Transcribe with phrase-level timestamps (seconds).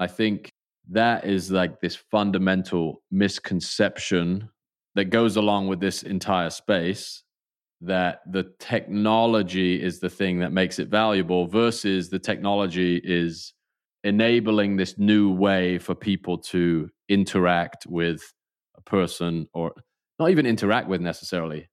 [0.00, 0.50] I think
[0.90, 4.48] that is like this fundamental misconception
[4.94, 7.22] that goes along with this entire space
[7.80, 13.52] that the technology is the thing that makes it valuable versus the technology is
[14.04, 18.32] enabling this new way for people to interact with
[18.76, 19.72] a person or
[20.18, 21.68] not even interact with necessarily.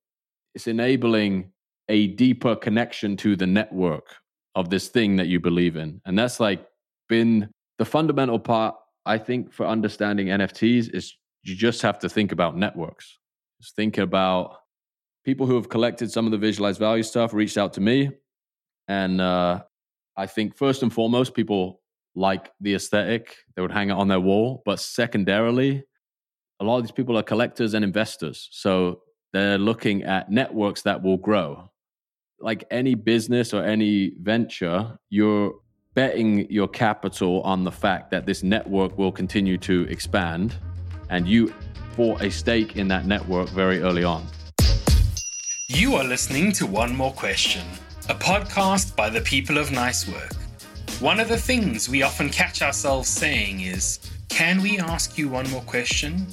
[0.53, 1.51] It's enabling
[1.89, 4.15] a deeper connection to the network
[4.55, 6.01] of this thing that you believe in.
[6.05, 6.65] And that's like
[7.09, 12.31] been the fundamental part, I think, for understanding NFTs is you just have to think
[12.31, 13.17] about networks.
[13.61, 14.57] Just think about
[15.23, 18.11] people who have collected some of the Visualize Value stuff, reached out to me.
[18.87, 19.61] And uh,
[20.15, 21.81] I think first and foremost, people
[22.15, 23.35] like the aesthetic.
[23.55, 24.61] They would hang it on their wall.
[24.65, 25.83] But secondarily,
[26.59, 28.47] a lot of these people are collectors and investors.
[28.51, 29.01] So
[29.33, 31.69] they're looking at networks that will grow.
[32.39, 35.55] Like any business or any venture, you're
[35.95, 40.53] betting your capital on the fact that this network will continue to expand
[41.09, 41.51] and you
[41.95, 44.25] bought a stake in that network very early on.
[45.69, 47.65] You are listening to One More Question,
[48.09, 50.33] a podcast by the people of Nice Work.
[50.99, 55.49] One of the things we often catch ourselves saying is, Can we ask you one
[55.49, 56.27] more question?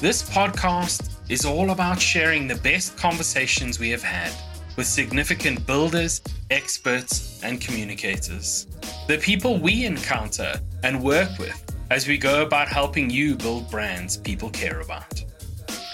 [0.00, 4.32] This podcast is all about sharing the best conversations we have had
[4.76, 8.66] with significant builders, experts, and communicators.
[9.08, 14.16] The people we encounter and work with as we go about helping you build brands
[14.16, 15.24] people care about.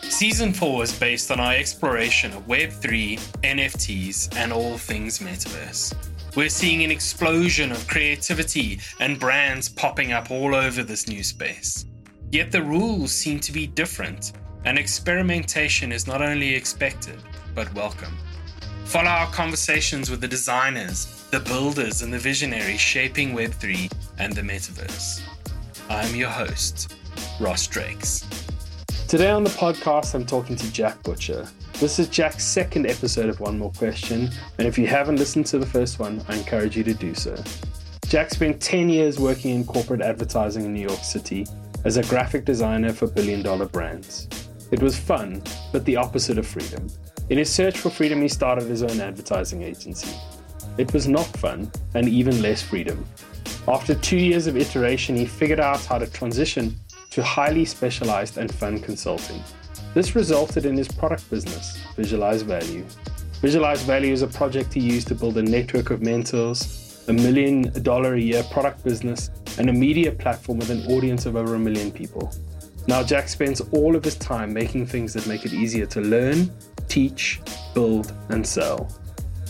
[0.02, 5.94] Season 4 is based on our exploration of Web3, NFTs, and all things metaverse.
[6.36, 11.86] We're seeing an explosion of creativity and brands popping up all over this new space.
[12.30, 14.32] Yet the rules seem to be different,
[14.64, 17.18] and experimentation is not only expected,
[17.54, 18.16] but welcome.
[18.90, 23.88] Follow our conversations with the designers, the builders, and the visionaries shaping Web3
[24.18, 25.22] and the metaverse.
[25.88, 26.96] I'm your host,
[27.38, 28.26] Ross Drakes.
[29.06, 33.38] Today on the podcast, I'm talking to Jack Butcher, this is Jack's second episode of
[33.38, 34.28] One More Question,
[34.58, 37.40] and if you haven't listened to the first one, I encourage you to do so.
[38.08, 41.46] Jack spent 10 years working in corporate advertising in New York City
[41.84, 44.26] as a graphic designer for billion dollar brands.
[44.72, 46.88] It was fun, but the opposite of freedom.
[47.30, 50.18] In his search for freedom, he started his own advertising agency.
[50.78, 53.06] It was not fun, and even less freedom.
[53.68, 56.76] After two years of iteration, he figured out how to transition
[57.10, 59.40] to highly specialized and fun consulting.
[59.94, 62.84] This resulted in his product business, Visualize Value.
[63.40, 67.70] Visualize Value is a project he used to build a network of mentors, a million
[67.84, 71.58] dollar a year product business, and a media platform with an audience of over a
[71.60, 72.32] million people.
[72.86, 76.50] Now, Jack spends all of his time making things that make it easier to learn,
[76.88, 77.40] teach,
[77.74, 78.90] build, and sell.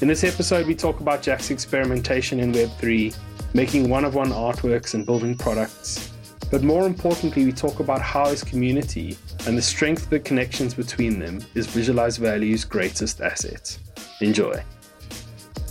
[0.02, 3.16] In this episode, we talk about Jack's experimentation in Web3,
[3.54, 6.12] making one of one artworks and building products.
[6.50, 10.74] But more importantly, we talk about how his community and the strength of the connections
[10.74, 13.78] between them is Visualize Value's greatest asset.
[14.20, 14.62] Enjoy.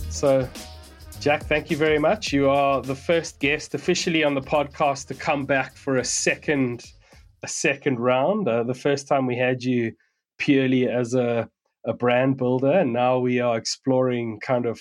[0.08, 0.48] So,
[1.20, 2.32] Jack, thank you very much.
[2.32, 6.92] You are the first guest officially on the podcast to come back for a second
[7.42, 8.48] a second round.
[8.48, 9.92] Uh, the first time we had you
[10.38, 11.48] purely as a
[11.86, 14.78] a brand builder, and now we are exploring kind of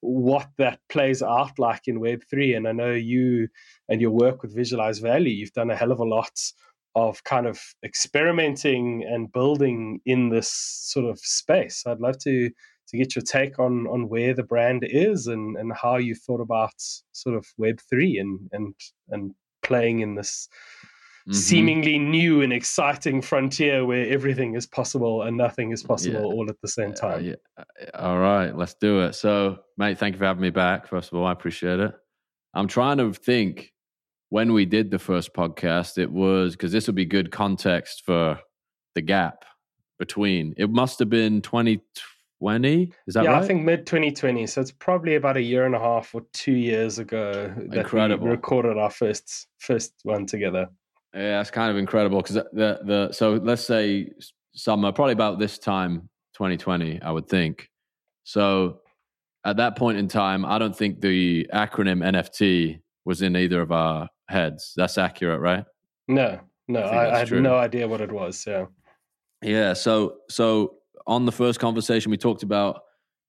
[0.00, 2.54] what that plays out like in Web three.
[2.54, 3.48] And I know you
[3.88, 6.38] and your work with Visualize Value, you've done a hell of a lot
[6.94, 11.82] of kind of experimenting and building in this sort of space.
[11.86, 12.50] I'd love to
[12.88, 16.40] to get your take on on where the brand is and and how you thought
[16.40, 16.74] about
[17.12, 18.74] sort of Web three and and
[19.08, 19.32] and
[19.62, 20.48] playing in this
[21.28, 21.32] mm-hmm.
[21.32, 26.26] seemingly new and exciting frontier where everything is possible and nothing is possible yeah.
[26.26, 27.18] all at the same time.
[27.18, 27.64] Uh, yeah.
[27.94, 29.14] All right, let's do it.
[29.14, 30.86] So, mate, thank you for having me back.
[30.86, 31.92] First of all, I appreciate it.
[32.54, 33.72] I'm trying to think
[34.28, 38.38] when we did the first podcast, it was because this would be good context for
[38.94, 39.44] the gap
[39.98, 40.54] between.
[40.56, 42.92] It must have been 2020.
[43.06, 43.42] Is that yeah, right?
[43.42, 44.46] I think mid 2020.
[44.46, 48.24] So it's probably about a year and a half or two years ago that incredible.
[48.24, 50.68] we recorded our first first one together.
[51.14, 54.10] Yeah, it's kind of incredible because the the so let's say
[54.54, 57.68] summer, probably about this time, 2020, I would think.
[58.24, 58.80] So
[59.44, 63.70] at that point in time, I don't think the acronym NFT was in either of
[63.70, 64.72] our heads.
[64.76, 65.64] That's accurate, right?
[66.08, 67.40] No, no, I, I had true.
[67.40, 68.44] no idea what it was.
[68.46, 68.66] Yeah,
[69.42, 69.72] yeah.
[69.74, 70.76] So, so
[71.06, 72.80] on the first conversation, we talked about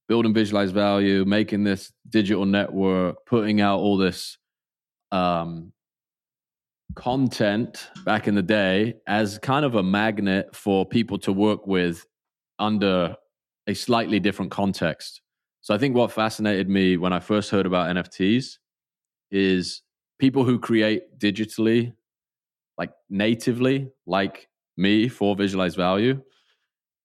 [0.08, 4.38] building visualize value, making this digital network, putting out all this
[5.12, 5.72] um,
[6.96, 12.06] content back in the day as kind of a magnet for people to work with
[12.58, 13.16] under
[13.68, 15.22] a slightly different context.
[15.62, 18.58] So I think what fascinated me when I first heard about NFTs
[19.32, 19.82] is
[20.20, 21.94] people who create digitally,
[22.78, 24.48] like natively, like
[24.78, 26.22] me for Visualize Value,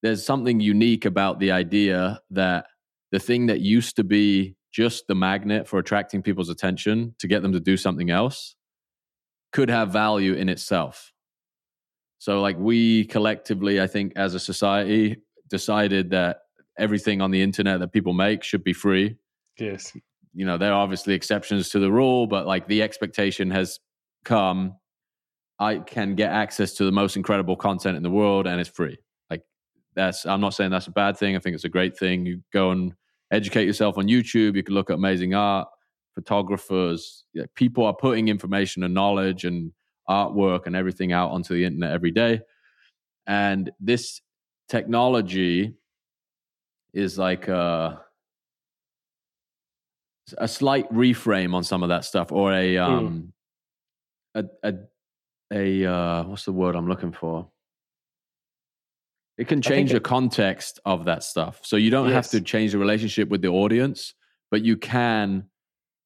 [0.02, 2.66] there's something unique about the idea that
[3.12, 7.42] the thing that used to be just the magnet for attracting people's attention to get
[7.42, 8.54] them to do something else
[9.52, 11.12] could have value in itself.
[12.18, 15.16] So, like, we collectively, I think, as a society,
[15.48, 16.42] decided that
[16.78, 19.16] everything on the internet that people make should be free.
[19.58, 19.96] Yes.
[20.34, 23.80] You know, there are obviously exceptions to the rule, but like the expectation has
[24.24, 24.76] come
[25.60, 28.96] I can get access to the most incredible content in the world and it's free.
[29.28, 29.42] Like,
[29.94, 31.36] that's, I'm not saying that's a bad thing.
[31.36, 32.24] I think it's a great thing.
[32.24, 32.94] You go and
[33.30, 34.56] educate yourself on YouTube.
[34.56, 35.68] You can look at amazing art,
[36.14, 37.24] photographers.
[37.54, 39.72] People are putting information and knowledge and
[40.08, 42.40] artwork and everything out onto the internet every day.
[43.26, 44.20] And this
[44.68, 45.74] technology
[46.92, 48.00] is like a,
[50.38, 52.82] a slight reframe on some of that stuff or a, hmm.
[52.82, 53.32] um,
[54.36, 54.48] mm.
[54.62, 57.48] a, a, a uh, what's the word I'm looking for?
[59.38, 61.60] It can change the context of that stuff.
[61.62, 62.14] So you don't yes.
[62.14, 64.12] have to change the relationship with the audience,
[64.50, 65.46] but you can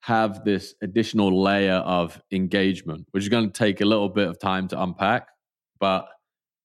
[0.04, 4.38] have this additional layer of engagement, which is going to take a little bit of
[4.38, 5.28] time to unpack.
[5.80, 6.06] But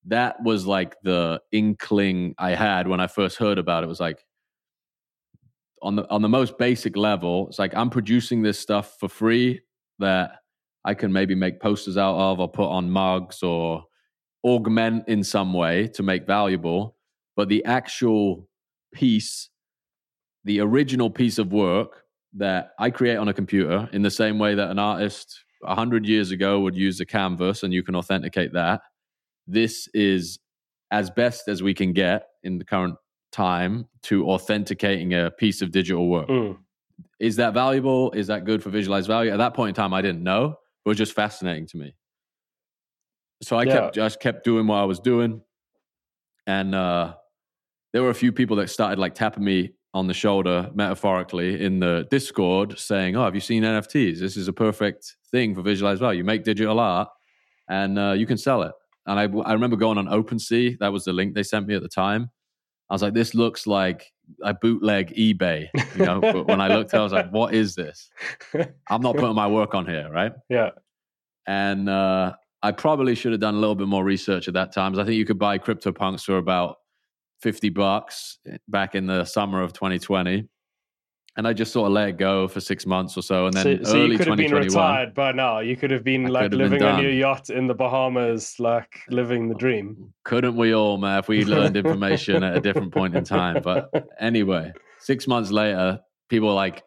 [0.08, 3.86] that was like the inkling I had when I first heard about it.
[3.86, 4.26] it was like
[5.82, 9.62] on the on the most basic level, it's like I'm producing this stuff for free
[10.00, 10.32] that
[10.84, 13.86] I can maybe make posters out of or put on mugs or
[14.44, 16.98] augment in some way to make valuable,
[17.38, 18.50] but the actual
[18.94, 19.50] piece,
[20.44, 22.04] the original piece of work
[22.34, 26.32] that I create on a computer, in the same way that an artist 100 years
[26.32, 28.82] ago would use a canvas and you can authenticate that,
[29.48, 30.40] this is
[30.92, 32.96] as best as we can get in the current
[33.32, 36.28] time to authenticating a piece of digital work.
[36.28, 36.58] Mm.
[37.20, 38.12] Is that valuable?
[38.12, 39.32] Is that good for Visualize Value?
[39.32, 40.56] At that point in time, I didn't know.
[40.86, 41.96] It was just fascinating to me
[43.42, 43.74] so I yeah.
[43.74, 45.42] kept just kept doing what I was doing,
[46.46, 47.16] and uh,
[47.94, 51.80] there were a few people that started like tapping me on the shoulder metaphorically in
[51.80, 54.20] the Discord, saying, "Oh, have you seen NFTs?
[54.20, 56.20] This is a perfect thing for Visualize Value.
[56.20, 57.10] You make digital art,
[57.70, 58.74] and uh, you can sell it."
[59.06, 60.78] And I, I remember going on OpenSea.
[60.80, 62.30] That was the link they sent me at the time.
[62.90, 64.12] I was like, "This looks like
[64.44, 66.20] a bootleg eBay," you know.
[66.22, 68.10] but when I looked, I was like, "What is this?
[68.90, 70.72] I'm not putting my work on here, right?" Yeah.
[71.48, 74.98] And uh, I probably should have done a little bit more research at that time.
[75.00, 76.76] I think you could buy CryptoPunks for about
[77.42, 80.48] 50 bucks back in the summer of 2020.
[81.38, 83.46] And I just sort of let it go for six months or so.
[83.46, 85.60] And then so, so you could have been retired by now.
[85.60, 89.48] You could have been I like living on your yacht in the Bahamas, like living
[89.48, 90.14] the dream.
[90.26, 93.62] Couldn't we all, man, if we learned information at a different point in time?
[93.64, 93.90] But
[94.20, 96.84] anyway, six months later, people like,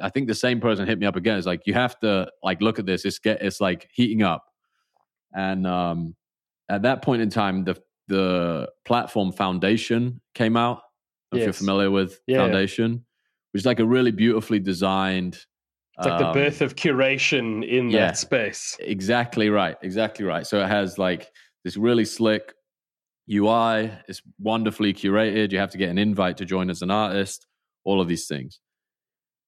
[0.00, 1.36] I think the same person hit me up again.
[1.36, 3.04] It's like, you have to like look at this.
[3.04, 4.44] It's get, it's like heating up
[5.32, 6.14] and um,
[6.68, 10.82] at that point in time, the the platform Foundation came out.
[11.32, 11.44] If yes.
[11.44, 12.98] you're familiar with yeah, Foundation, yeah.
[13.52, 15.34] which is like a really beautifully designed.
[15.96, 18.76] It's like um, the birth of curation in yeah, that space.
[18.80, 19.76] Exactly right.
[19.82, 20.44] Exactly right.
[20.44, 21.30] So it has like
[21.64, 22.52] this really slick
[23.32, 23.92] UI.
[24.08, 25.52] It's wonderfully curated.
[25.52, 27.46] You have to get an invite to join as an artist.
[27.84, 28.58] All of these things.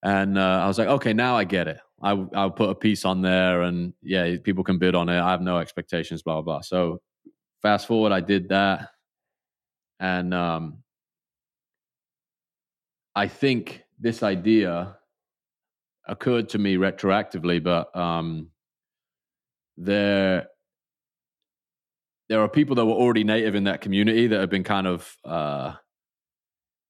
[0.05, 1.79] And uh, I was like, okay, now I get it.
[2.01, 5.21] I, I'll put a piece on there and yeah, people can bid on it.
[5.21, 6.61] I have no expectations, blah, blah, blah.
[6.61, 7.01] So
[7.63, 8.91] fast forward, I did that.
[10.01, 10.79] And um,
[13.15, 14.97] I think this idea
[16.07, 18.49] occurred to me retroactively, but um,
[19.77, 20.49] there
[22.29, 25.17] there are people that were already native in that community that have been kind of
[25.25, 25.75] uh,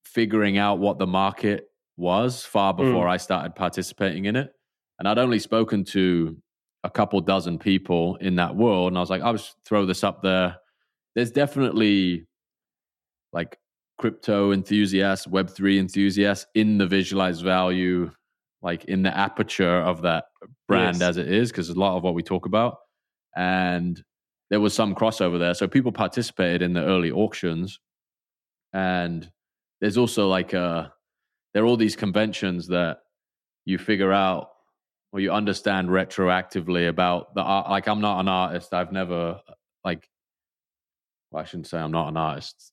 [0.05, 3.11] figuring out what the market was far before mm.
[3.11, 4.53] I started participating in it.
[4.99, 6.37] And I'd only spoken to
[6.85, 8.89] a couple dozen people in that world.
[8.89, 10.57] And I was like, I'll just throw this up there.
[11.15, 12.27] There's definitely
[13.33, 13.59] like
[13.99, 18.11] crypto enthusiasts, Web3 enthusiasts in the visualized value,
[18.63, 20.25] like in the aperture of that
[20.69, 21.03] brand yes.
[21.03, 22.79] as it is, because a lot of what we talk about.
[23.37, 24.03] And
[24.51, 25.55] there was some crossover there.
[25.55, 27.79] So people participated in the early auctions.
[28.73, 29.31] And
[29.81, 30.93] there's also like a,
[31.55, 32.99] there are all these conventions that
[33.65, 34.49] you figure out
[35.13, 37.71] or you understand retroactively about the art.
[37.71, 38.73] Like I'm not an artist.
[38.75, 39.41] I've never
[39.85, 40.09] like.
[41.33, 42.73] Well, I shouldn't say I'm not an artist.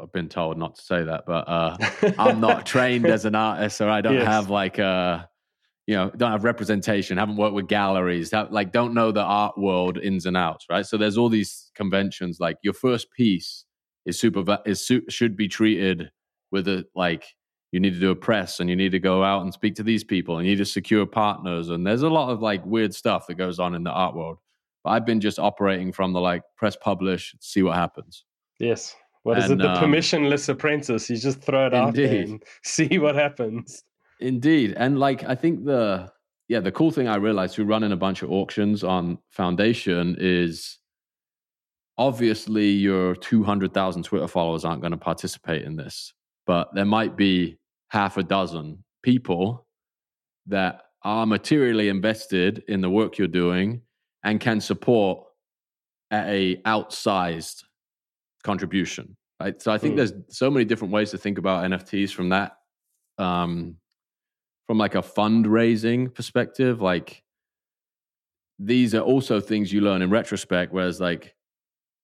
[0.00, 1.76] I've been told not to say that, but uh,
[2.18, 4.26] I'm not trained as an artist, or I don't yes.
[4.26, 5.22] have like a, uh,
[5.86, 7.18] you know, don't have representation.
[7.18, 8.30] Haven't worked with galleries.
[8.32, 10.86] Have, like, don't know the art world ins and outs, right?
[10.86, 12.38] So there's all these conventions.
[12.40, 13.64] Like your first piece
[14.06, 16.10] is super is should be treated
[16.50, 17.24] with a like
[17.72, 19.82] you need to do a press and you need to go out and speak to
[19.82, 22.94] these people and you need to secure partners and there's a lot of like weird
[22.94, 24.38] stuff that goes on in the art world
[24.84, 28.24] but i've been just operating from the like press publish see what happens.
[28.60, 28.94] Yes.
[29.24, 29.64] What is and, it?
[29.64, 31.08] The um, permissionless apprentice.
[31.08, 33.82] You just throw it out there and see what happens.
[34.20, 34.74] Indeed.
[34.76, 36.10] And like i think the
[36.48, 40.78] yeah the cool thing i realized through running a bunch of auctions on foundation is
[41.96, 46.12] obviously your 200000 twitter followers aren't going to participate in this
[46.46, 47.56] but there might be
[47.88, 49.66] half a dozen people
[50.46, 53.80] that are materially invested in the work you're doing
[54.24, 55.24] and can support
[56.10, 57.62] at a outsized
[58.42, 59.96] contribution right so i think mm.
[59.98, 62.56] there's so many different ways to think about nfts from that
[63.18, 63.76] um
[64.66, 67.22] from like a fundraising perspective like
[68.58, 71.34] these are also things you learn in retrospect whereas like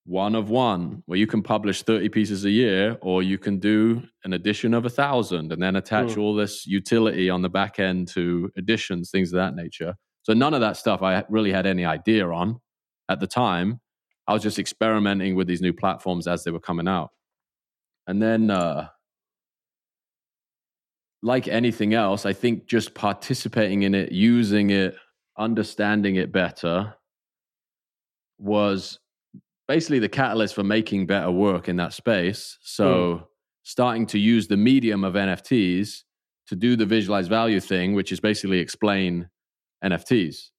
[0.04, 4.02] one of one where you can publish 30 pieces a year or you can do
[4.24, 6.18] an edition of a thousand and then attach mm.
[6.18, 10.54] all this utility on the back end to editions things of that nature so none
[10.54, 12.60] of that stuff i really had any idea on
[13.08, 13.80] at the time
[14.26, 17.10] i was just experimenting with these new platforms as they were coming out
[18.06, 18.86] and then uh,
[21.22, 24.94] like anything else i think just participating in it using it
[25.38, 26.94] understanding it better
[28.38, 28.98] was
[29.68, 32.58] basically the catalyst for making better work in that space.
[32.62, 33.24] So mm.
[33.62, 36.02] starting to use the medium of NFTs
[36.48, 39.28] to do the Visualize Value thing, which is basically explain
[39.84, 40.50] NFTs.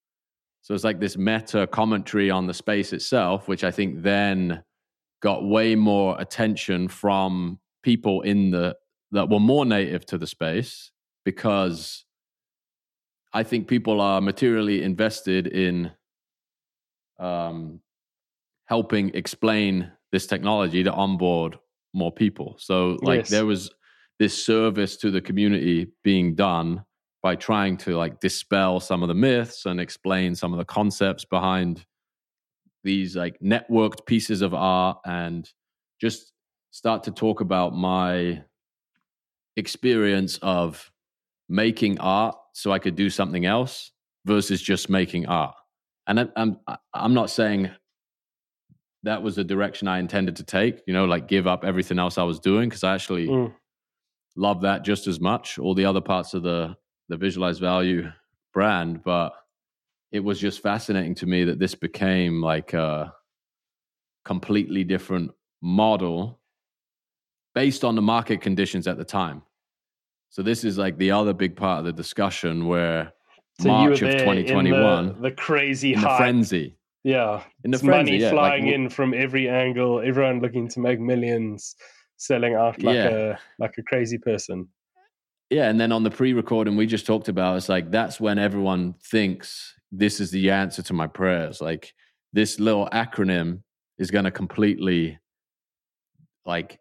[0.62, 4.64] So it's like this meta commentary on the space itself, which I think then
[5.22, 8.76] got way more attention from people in the
[9.12, 10.92] that were more native to the space
[11.26, 12.06] because
[13.34, 15.92] I think people are materially invested in
[17.20, 17.82] um,
[18.66, 21.58] helping explain this technology to onboard
[21.94, 22.56] more people.
[22.58, 23.30] So like yes.
[23.30, 23.70] there was
[24.20, 26.86] this service to the community being done
[27.24, 31.24] by trying to like dispel some of the myths and explain some of the concepts
[31.26, 31.86] behind
[32.84, 35.50] these like networked pieces of art and
[36.00, 36.34] just
[36.72, 38.44] start to talk about my
[39.56, 40.92] experience of
[41.48, 43.92] making art so I could do something else
[44.26, 45.56] versus just making art.
[46.08, 46.58] And I'm
[46.94, 47.70] I'm not saying
[49.04, 52.18] that was the direction I intended to take, you know, like give up everything else
[52.18, 53.54] I was doing because I actually mm.
[54.36, 56.76] love that just as much, all the other parts of the
[57.12, 58.10] the Visualize Value
[58.54, 59.34] brand, but
[60.14, 63.14] it was just fascinating to me that this became like a
[64.24, 66.40] completely different model
[67.54, 69.42] based on the market conditions at the time.
[70.30, 73.12] So this is like the other big part of the discussion where
[73.60, 78.30] so March of 2021, the, the, crazy the frenzy yeah, in the frenzy, money yeah,
[78.30, 80.00] flying like, in from every angle.
[80.00, 81.76] Everyone looking to make millions,
[82.16, 83.10] selling out like yeah.
[83.10, 84.70] a like a crazy person.
[85.52, 88.96] Yeah, and then on the pre-recording we just talked about, it's like that's when everyone
[89.04, 91.60] thinks this is the answer to my prayers.
[91.60, 91.94] Like
[92.32, 93.62] this little acronym
[94.00, 95.20] is going to completely
[96.46, 96.80] like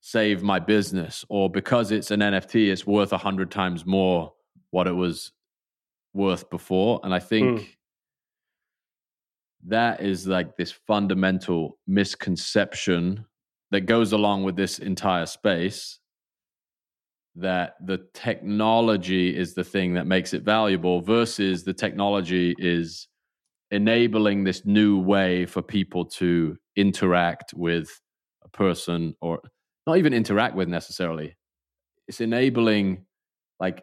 [0.00, 4.32] save my business, or because it's an NFT, it's worth a hundred times more
[4.70, 5.32] what it was
[6.14, 7.00] worth before.
[7.02, 7.60] And I think.
[7.60, 7.66] Mm
[9.64, 13.24] that is like this fundamental misconception
[13.70, 16.00] that goes along with this entire space
[17.36, 23.08] that the technology is the thing that makes it valuable versus the technology is
[23.70, 28.00] enabling this new way for people to interact with
[28.44, 29.40] a person or
[29.86, 31.34] not even interact with necessarily
[32.06, 33.04] it's enabling
[33.60, 33.82] like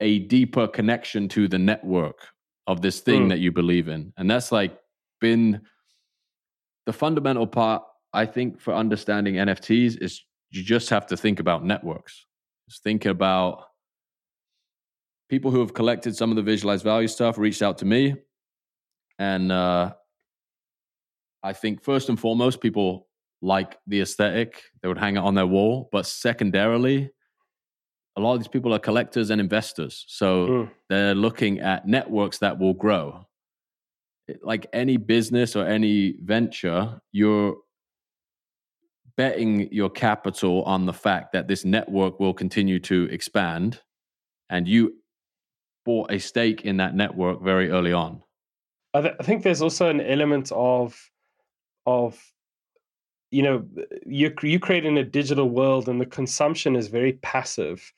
[0.00, 2.28] a deeper connection to the network
[2.66, 3.28] of this thing mm.
[3.30, 4.76] that you believe in and that's like
[5.18, 5.62] been
[6.86, 7.82] the fundamental part,
[8.12, 12.26] I think, for understanding NFTs is you just have to think about networks.
[12.72, 13.64] Just think about
[15.28, 18.14] people who have collected some of the Visualize Value stuff, reached out to me.
[19.18, 19.92] And uh,
[21.42, 23.08] I think first and foremost, people
[23.42, 25.90] like the aesthetic, they would hang it on their wall.
[25.92, 27.10] But secondarily,
[28.16, 30.06] a lot of these people are collectors and investors.
[30.08, 30.70] So mm.
[30.88, 33.26] they're looking at networks that will grow
[34.42, 37.56] like any business or any venture, you're
[39.16, 43.80] betting your capital on the fact that this network will continue to expand
[44.50, 44.94] and you
[45.84, 48.22] bought a stake in that network very early on.
[48.94, 50.98] I, th- I think there's also an element of
[51.86, 52.20] of
[53.30, 53.64] you know
[54.06, 57.92] you you create in a digital world and the consumption is very passive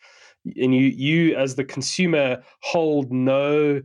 [0.44, 3.82] and you you as the consumer hold no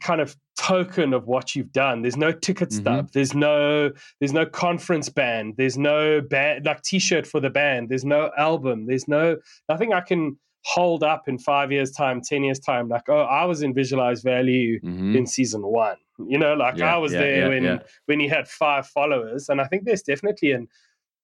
[0.00, 2.02] kind of token of what you've done.
[2.02, 2.80] There's no ticket mm-hmm.
[2.80, 3.10] stub.
[3.12, 3.90] There's no
[4.20, 5.54] there's no conference band.
[5.56, 7.88] There's no band like t-shirt for the band.
[7.88, 8.86] There's no album.
[8.86, 9.36] There's no
[9.68, 13.44] nothing I can hold up in five years time 10 years time like oh i
[13.44, 15.16] was in visualize value Mhm.
[15.16, 15.96] in season one
[16.28, 19.48] you know like Yeah, i was yeah, there yeah, when when he had five followers
[19.48, 20.68] and i think there's definitely an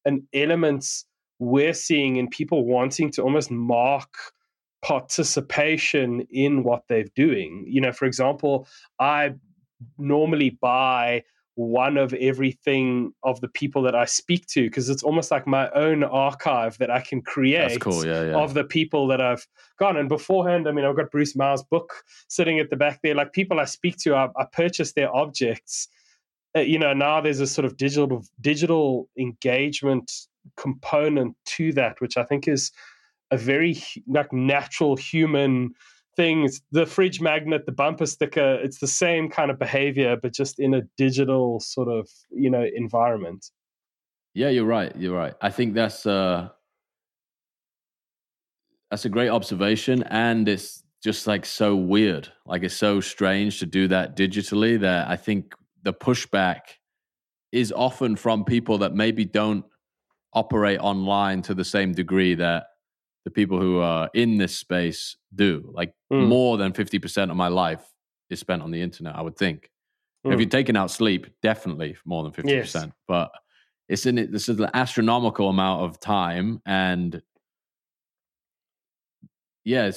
[0.04, 0.85] an element
[1.38, 4.12] we're seeing in people wanting to almost mark
[4.82, 8.66] participation in what they're doing you know for example
[9.00, 9.32] i
[9.99, 11.23] normally buy
[11.54, 15.68] one of everything of the people that i speak to because it's almost like my
[15.70, 18.06] own archive that i can create cool.
[18.06, 18.37] Yeah, yeah.
[18.37, 19.47] of the people that I've
[19.78, 19.97] gone.
[19.97, 23.14] And beforehand, I mean, I've got Bruce Mau's book sitting at the back there.
[23.14, 25.88] Like people I speak to, I, I purchase their objects.
[26.56, 30.11] Uh, you know, now there's a sort of digital digital engagement
[30.56, 32.73] component to that, which I think is
[33.30, 35.75] a very like natural human
[36.16, 36.44] thing.
[36.44, 38.54] It's the fridge magnet, the bumper sticker.
[38.54, 42.66] It's the same kind of behavior, but just in a digital sort of you know
[42.75, 43.50] environment.
[44.35, 44.94] Yeah, you're right.
[44.97, 45.35] You're right.
[45.40, 46.49] I think that's uh
[48.90, 52.32] that's a great observation, and it's just like so weird.
[52.47, 54.80] Like it's so strange to do that digitally.
[54.80, 56.61] That I think the pushback
[57.52, 59.64] is often from people that maybe don't
[60.35, 62.66] operate online to the same degree that
[63.28, 65.70] the people who are in this space do.
[65.75, 66.28] Like Mm.
[66.28, 67.85] more than fifty percent of my life
[68.30, 69.14] is spent on the internet.
[69.14, 69.70] I would think.
[70.25, 70.40] If Mm.
[70.40, 72.73] you're taking out sleep, definitely more than fifty Yes.
[72.73, 72.94] percent.
[73.06, 73.30] But
[73.88, 74.32] it's in it.
[74.32, 77.20] This is an astronomical amount of time, and
[79.64, 79.90] yeah,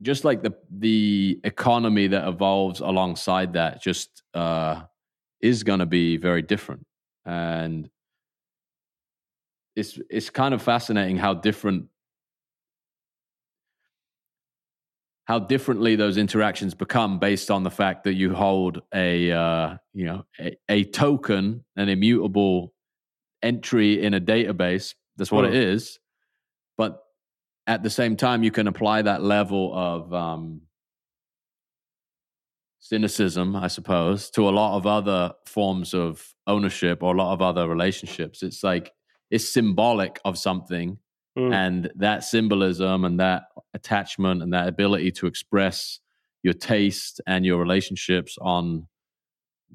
[0.00, 3.80] just like the the economy that evolves alongside that.
[3.80, 4.82] Just uh,
[5.40, 6.84] is going to be very different,
[7.24, 7.88] and
[9.76, 11.86] it's it's kind of fascinating how different
[15.24, 20.04] how differently those interactions become based on the fact that you hold a uh, you
[20.04, 22.72] know a, a token an immutable
[23.42, 24.94] entry in a database.
[25.16, 25.98] That's what it is.
[26.78, 27.02] But
[27.66, 30.62] at the same time you can apply that level of um,
[32.80, 37.42] cynicism i suppose to a lot of other forms of ownership or a lot of
[37.42, 38.42] other relationships.
[38.42, 38.92] It's like
[39.30, 40.98] it's symbolic of something
[41.38, 41.54] Mm.
[41.54, 45.98] and that symbolism and that attachment and that ability to express
[46.42, 48.86] your taste and your relationships on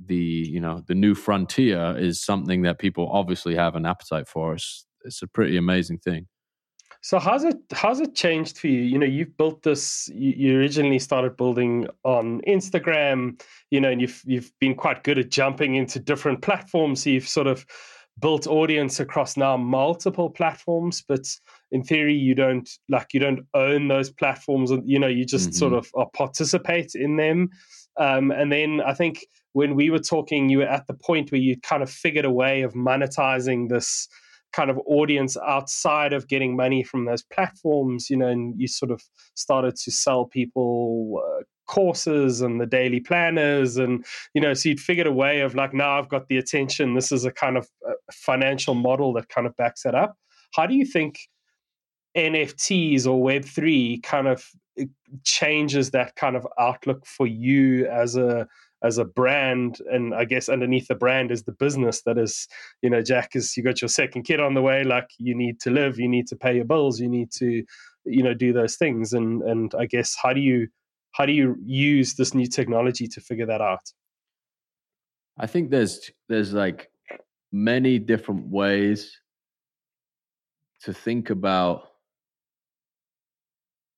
[0.05, 4.53] the you know the new frontier is something that people obviously have an appetite for
[4.53, 6.27] it's, it's a pretty amazing thing
[7.01, 8.81] So how's it how's it changed for you?
[8.81, 10.09] You know, you've built this.
[10.13, 13.41] You, you originally started building on Instagram.
[13.71, 17.03] You know, and you've you've been quite good at jumping into different platforms.
[17.03, 17.65] So you've sort of
[18.19, 21.03] built audience across now multiple platforms.
[21.07, 21.27] But
[21.71, 24.71] in theory, you don't like you don't own those platforms.
[24.71, 27.49] and You know, you just sort of participate in them.
[27.99, 31.41] Um, and then I think when we were talking, you were at the point where
[31.41, 34.07] you kind of figured a way of monetizing this
[34.53, 38.91] kind of audience outside of getting money from those platforms, you know, and you sort
[38.91, 39.01] of
[39.35, 44.79] started to sell people uh, courses and the daily planners and you know so you'd
[44.79, 46.93] figured a way of like now i've got the attention.
[46.93, 50.17] This is a kind of uh, financial model that kind of backs it up.
[50.53, 51.19] How do you think
[52.17, 54.43] nfts or web3 kind of
[54.81, 54.85] uh,
[55.23, 58.47] changes that kind of outlook for you as a
[58.81, 62.47] as a brand and i guess underneath the brand is the business that is
[62.81, 65.59] you know jack is you got your second kid on the way like you need
[65.59, 67.63] to live you need to pay your bills you need to
[68.07, 69.13] you know do those things.
[69.13, 70.67] And and i guess how do you
[71.17, 73.81] how do you use this new technology to figure that out?
[75.39, 76.91] I think there's there's like
[77.51, 79.19] many different ways
[80.83, 81.89] to think about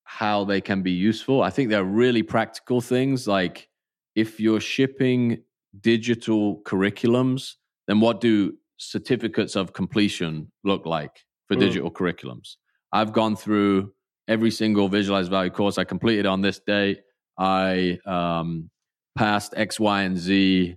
[0.06, 1.44] how they can be useful.
[1.44, 3.68] I think there are really practical things like
[4.16, 5.44] if you're shipping
[5.82, 7.56] digital curriculums
[7.88, 11.60] then what do certificates of completion look like for Mm.
[11.60, 12.56] digital curriculums?
[12.92, 13.94] I've gone through
[14.28, 15.78] every single visualize value course.
[15.78, 17.00] I completed on this date
[17.40, 18.70] i um,
[19.16, 20.76] passed x y and z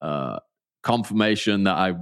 [0.00, 0.38] uh,
[0.82, 1.94] confirmation that i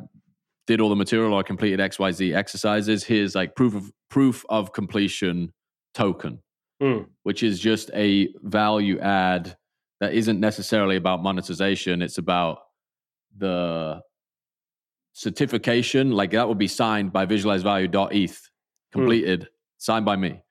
[0.67, 3.03] did all the material or I completed xyz exercises.
[3.03, 5.53] Here's like proof of proof of completion
[5.95, 6.43] token
[6.83, 7.09] Mm.
[7.25, 9.55] which is just a value add
[10.01, 12.01] that isn't necessarily about monetization.
[12.01, 12.61] It's about
[13.37, 14.01] the
[15.13, 16.13] certification.
[16.13, 18.49] Like that would be signed by visualizevalue.eth
[18.93, 20.43] completed signed by me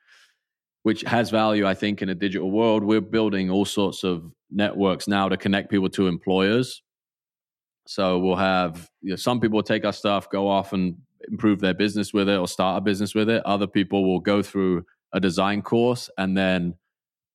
[0.84, 5.08] which has value i think in a digital world we're building all sorts of networks
[5.08, 6.82] now to connect people to employers
[7.88, 10.96] so we'll have you know, some people take our stuff go off and
[11.30, 14.42] improve their business with it or start a business with it other people will go
[14.42, 16.74] through a design course and then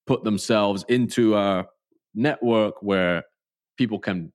[0.06, 1.66] put themselves into a
[2.14, 3.24] network where
[3.76, 4.32] people can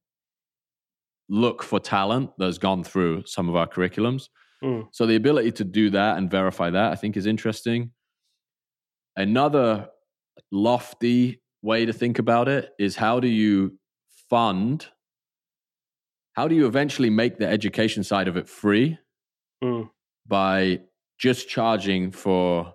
[1.29, 4.29] look for talent that's gone through some of our curriculums.
[4.63, 4.87] Mm.
[4.91, 7.91] So the ability to do that and verify that, I think, is interesting.
[9.19, 9.89] Another
[10.49, 13.77] lofty way to think about it is how do you
[14.29, 14.87] fund
[16.33, 18.97] how do you eventually make the education side of it free
[19.61, 19.89] Mm.
[20.25, 20.79] by
[21.19, 22.73] just charging for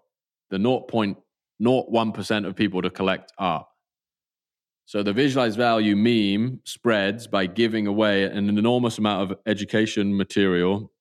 [0.51, 3.67] the 0.01% of people to collect art
[4.85, 10.93] so the Visualize Value meme spreads by giving away an enormous amount of education material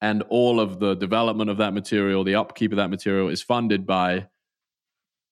[0.00, 3.86] and all of the development of that material the upkeep of that material is funded
[3.86, 4.26] by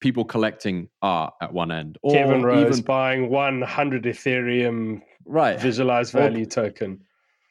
[0.03, 6.13] people collecting art at one end or Kevin Rose even buying 100 Ethereum right visualized
[6.13, 6.99] Or- value token.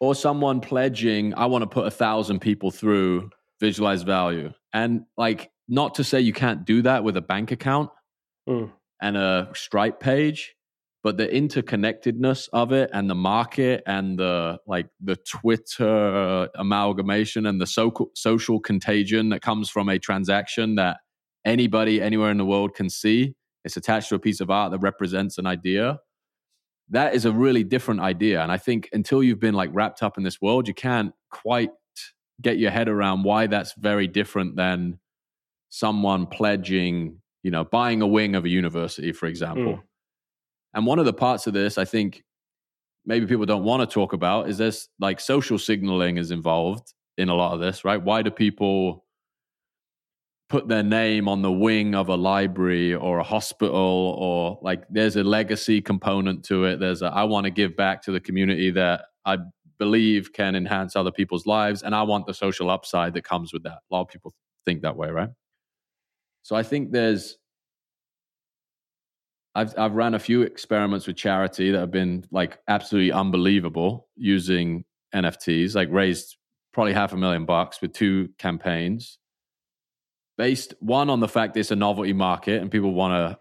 [0.00, 5.50] or someone pledging i want to put a thousand people through Visualize Value and like
[5.68, 7.88] not to say you can't do that with a bank account
[8.48, 8.70] Mm.
[9.00, 10.54] and a stripe page
[11.04, 17.60] but the interconnectedness of it and the market and the like the twitter amalgamation and
[17.60, 20.96] the so- social contagion that comes from a transaction that
[21.44, 23.34] anybody anywhere in the world can see.
[23.64, 26.00] It's attached to a piece of art that represents an idea.
[26.90, 30.18] That is a really different idea and i think until you've been like wrapped up
[30.18, 31.70] in this world you can't quite
[32.42, 34.98] get your head around why that's very different than
[35.70, 39.74] someone pledging you know buying a wing of a university for example.
[39.74, 39.82] Mm.
[40.74, 42.24] and one of the parts of this i think
[43.04, 47.28] maybe people don't want to talk about is this like social signaling is involved in
[47.28, 48.02] a lot of this right?
[48.02, 49.01] Why do people
[50.52, 55.16] put their name on the wing of a library or a hospital or like there's
[55.16, 56.78] a legacy component to it.
[56.78, 59.38] There's a i want to give back to the community that i
[59.78, 63.62] believe can enhance other people's lives and i want the social upside that comes with
[63.62, 63.78] that.
[63.90, 64.34] A lot of people
[64.66, 65.30] think that way right?
[66.42, 67.38] So i think there's
[69.54, 74.84] I've I've ran a few experiments with charity that have been like absolutely unbelievable using
[75.14, 76.36] NFTs, like raised
[76.74, 79.18] probably half a million bucks with two campaigns.
[80.42, 83.38] Based one on the fact it's a novelty market and people want to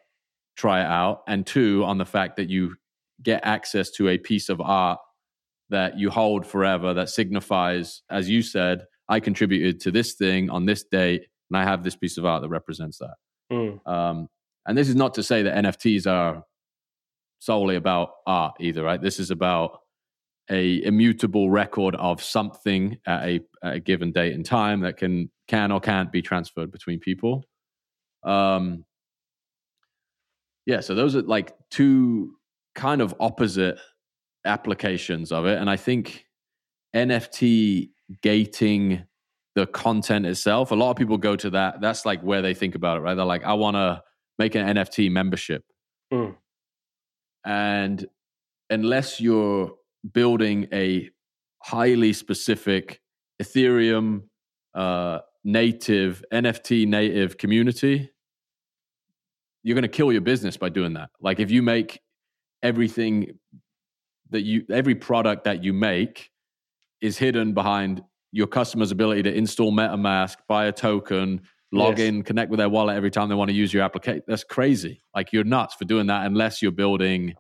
[0.56, 2.76] try it out, and two on the fact that you
[3.24, 5.00] get access to a piece of art
[5.72, 10.68] that you hold forever that signifies, as you said, I contributed to this thing on
[10.68, 13.16] this date, and I have this piece of art that represents that.
[13.52, 13.88] Mm.
[13.88, 14.28] Um,
[14.68, 16.44] and this is not to say that NFTs are
[17.40, 19.02] solely about art either, right?
[19.02, 19.80] This is about
[20.52, 25.32] a immutable record of something at a, at a given date and time that can
[25.52, 27.44] can or can't be transferred between people.
[28.24, 28.86] Um,
[30.66, 32.36] yeah, so those are like two
[32.74, 33.78] kind of opposite
[34.46, 36.26] applications of it, and I think
[36.96, 37.90] NFT
[38.22, 39.04] gating
[39.56, 40.72] the content itself.
[40.72, 41.82] A lot of people go to that.
[41.82, 43.16] That's like where they think about it, right?
[43.16, 44.02] They're like, I want to
[44.40, 45.64] make an NFT membership.
[46.14, 46.36] Mm.
[47.46, 48.06] And
[48.70, 49.74] unless you're
[50.14, 51.10] building a
[51.64, 53.02] highly specific
[53.42, 54.24] Ethereum
[54.74, 58.12] uh, native, NFT native community,
[59.64, 61.10] you're going to kill your business by doing that.
[61.20, 62.00] Like if you make
[62.64, 63.40] everything
[64.30, 66.30] that you, every product that you make
[67.02, 68.02] is hidden behind
[68.32, 72.08] your customer's ability to install MetaMask, buy a token, log Yes.
[72.08, 74.22] in, connect with their wallet every time they want to use your application.
[74.28, 75.02] That's crazy.
[75.16, 77.34] Like you're nuts for doing that unless you're building,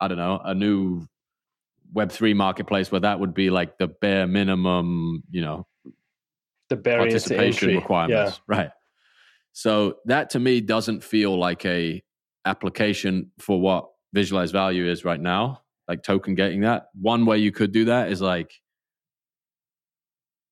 [0.00, 1.06] I don't know, a new
[1.94, 5.66] Web3 marketplace where that would be like the bare minimum, you know,
[6.76, 7.76] The barrier to participation entry.
[7.76, 8.40] requirements.
[8.46, 8.70] Right.
[9.52, 12.02] So that to me doesn't feel like a
[12.44, 16.88] application for what Visualize Value is right now, like token gating that.
[16.94, 18.52] One way you could do that is like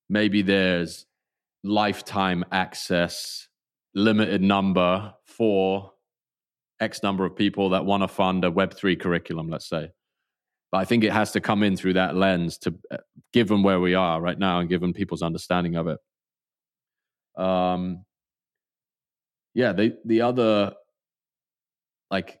[0.09, 1.05] maybe there's
[1.63, 3.47] lifetime access,
[3.93, 5.91] limited number for
[6.79, 9.91] X number of people that want to fund a Web3 curriculum, let's say.
[10.71, 12.97] But I think it has to come in through that lens to uh,
[13.31, 15.99] given where we are right now and given people's understanding of it.
[17.37, 18.05] Um,
[19.53, 20.73] yeah, the the other
[22.09, 22.39] like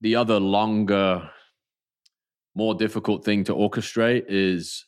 [0.00, 1.30] the other longer,
[2.54, 4.86] more difficult thing to orchestrate is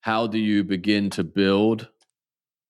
[0.00, 1.88] how do you begin to build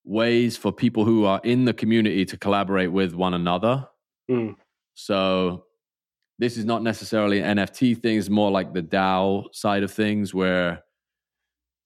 [0.05, 3.87] ways for people who are in the community to collaborate with one another.
[4.29, 4.55] Mm.
[4.93, 5.65] So
[6.37, 10.33] this is not necessarily an NFT thing, it's more like the DAO side of things
[10.33, 10.83] where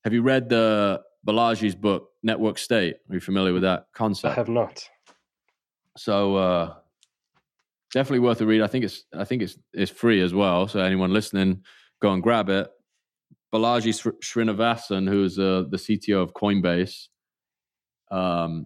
[0.03, 2.95] have you read the Balaji's book, Network State?
[3.09, 4.31] Are you familiar with that concept?
[4.31, 4.87] I have not.
[5.97, 6.73] So uh,
[7.93, 8.61] definitely worth a read.
[8.61, 10.67] I think it's I think it's it's free as well.
[10.67, 11.63] So anyone listening,
[12.01, 12.69] go and grab it.
[13.53, 17.07] Balaji Sr- Srinivasan, who's uh, the CTO of Coinbase,
[18.11, 18.65] um,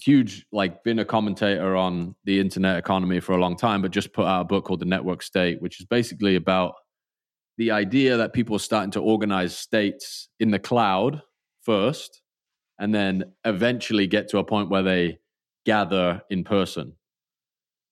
[0.00, 4.12] huge like been a commentator on the internet economy for a long time, but just
[4.12, 6.74] put out a book called The Network State, which is basically about
[7.58, 11.22] the idea that people are starting to organize states in the cloud
[11.70, 12.22] first,
[12.80, 15.20] and then eventually get to a point where they
[15.64, 16.94] gather in person.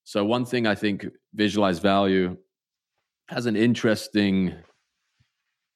[0.02, 2.36] So one thing I think visualize value
[3.28, 4.52] has an interesting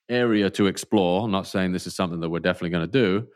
[0.08, 1.22] area to explore.
[1.22, 3.28] I'm not saying this is something that we're definitely going to do.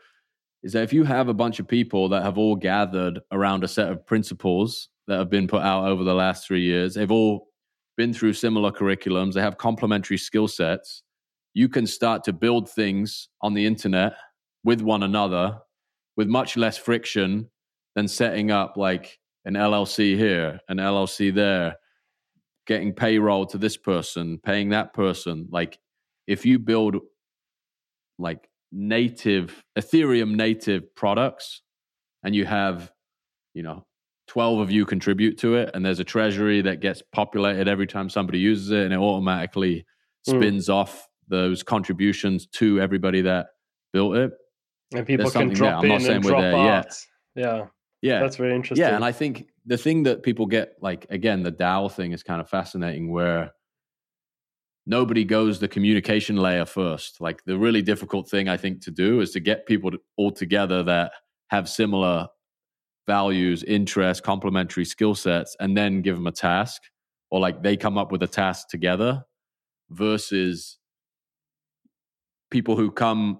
[0.63, 3.69] Is that if you have a bunch of people that have all gathered around a
[3.69, 7.47] set of principles that have been put out over the last three years, they've all
[7.95, 11.03] been through similar curriculums, they have complementary skill sets,
[11.53, 14.13] you can start to build things on the internet
[14.67, 15.57] with one another
[16.17, 17.49] with much less friction
[17.95, 21.77] than setting up like an LLC here, an LLC there,
[22.65, 25.47] getting payroll to this person, paying that person.
[25.49, 25.79] Like
[26.27, 26.97] if you build
[28.19, 31.61] like native Ethereum native products
[32.21, 32.91] and you have,
[33.53, 33.85] you know,
[34.27, 38.09] 12 of you contribute to it and there's a treasury that gets populated every time
[38.09, 39.85] somebody uses it and it automatically
[40.27, 40.35] hmm.
[40.35, 40.73] spins mm.
[40.73, 43.47] off those contributions to everybody that
[43.93, 44.33] built it.
[44.93, 46.85] And people can drop in and drop out.
[46.85, 47.05] Yet.
[47.35, 47.65] Yeah.
[48.01, 48.19] Yeah.
[48.19, 48.87] That's very interesting.
[48.87, 48.95] Yeah.
[48.95, 52.39] And I think the thing that people get, like, again, the DAO thing is kind
[52.39, 53.51] of fascinating where
[54.85, 57.19] nobody goes the communication layer first.
[57.19, 60.31] Like, the really difficult thing I think to do is to get people to, all
[60.31, 61.11] together that
[61.49, 62.27] have similar
[63.07, 66.81] values, interests, complementary skill sets, and then give them a task
[67.29, 69.23] or like they come up with a task together
[69.89, 70.77] versus
[72.51, 73.39] people who come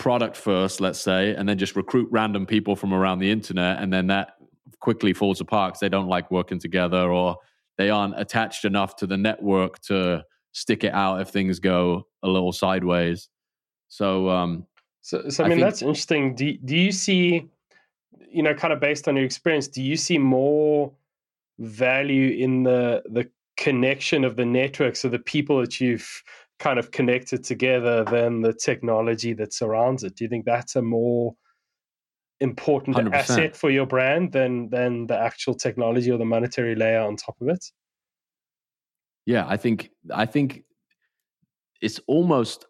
[0.00, 3.92] product first, let's say, and then just recruit random people from around the internet, and
[3.92, 4.32] then that
[4.80, 7.36] quickly falls apart because they don't like working together or
[7.76, 12.28] they aren't attached enough to the network to stick it out if things go a
[12.28, 13.28] little sideways.
[13.88, 14.66] So, um,
[15.02, 16.34] so, so I, I mean, think, that's interesting.
[16.34, 17.48] Do do you see,
[18.28, 20.92] you know, kind of based on your experience, do you see more
[21.58, 26.22] value in the the connection of the networks of the people that you've
[26.60, 30.14] kind of connected together than the technology that surrounds it.
[30.14, 31.34] Do you think that's a more
[32.38, 33.14] important 100%.
[33.14, 37.36] asset for your brand than than the actual technology or the monetary layer on top
[37.40, 37.64] of it?
[39.26, 40.64] Yeah, I think I think
[41.80, 42.66] it's almost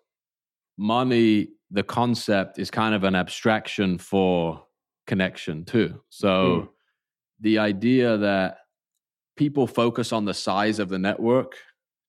[0.78, 4.64] money the concept is kind of an abstraction for
[5.06, 6.00] connection too.
[6.10, 6.68] So mm.
[7.40, 8.58] the idea that
[9.36, 11.56] people focus on the size of the network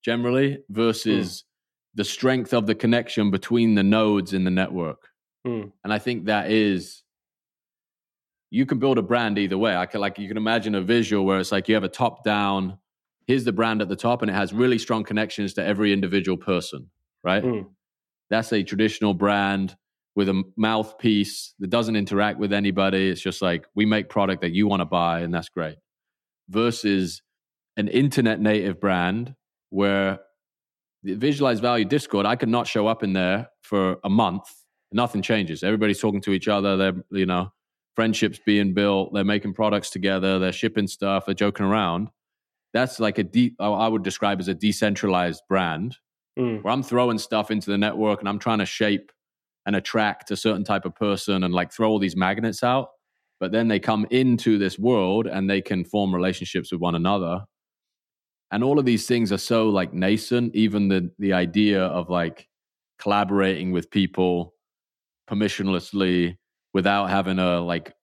[0.03, 1.45] generally versus mm
[1.93, 5.09] the strength of the connection between the nodes in the network.
[5.45, 5.71] Mm.
[5.83, 7.03] And I think that is
[8.49, 9.75] you can build a brand either way.
[9.75, 12.23] I can like you can imagine a visual where it's like you have a top
[12.23, 12.77] down,
[13.25, 16.37] here's the brand at the top, and it has really strong connections to every individual
[16.37, 16.89] person,
[17.23, 17.43] right?
[17.43, 17.67] Mm.
[18.29, 19.75] That's a traditional brand
[20.15, 23.09] with a mouthpiece that doesn't interact with anybody.
[23.09, 25.77] It's just like we make product that you want to buy, and that's great.
[26.49, 27.21] Versus
[27.77, 29.35] an internet native brand
[29.69, 30.19] where
[31.03, 34.43] the Visualize Value discord i could not show up in there for a month.
[34.91, 35.63] Nothing changes.
[35.63, 36.75] Everybody's talking to each other.
[36.75, 37.53] They're you know
[37.95, 39.13] friendships being built.
[39.13, 40.39] They're making products together.
[40.39, 41.25] They're shipping stuff.
[41.25, 42.09] They're joking around.
[42.73, 45.97] That's like a deep i would describe as a decentralized brand
[46.39, 46.63] mm.
[46.63, 49.11] where i'm throwing stuff into the network and i'm trying to shape
[49.65, 52.89] and attract a certain type of person and like throw all these magnets out.
[53.39, 57.41] But then they come into this world and they can form relationships with one another
[58.51, 62.47] and all of these things are so like nascent even the the idea of like
[62.99, 64.53] collaborating with people
[65.29, 66.37] permissionlessly
[66.73, 67.93] without having a like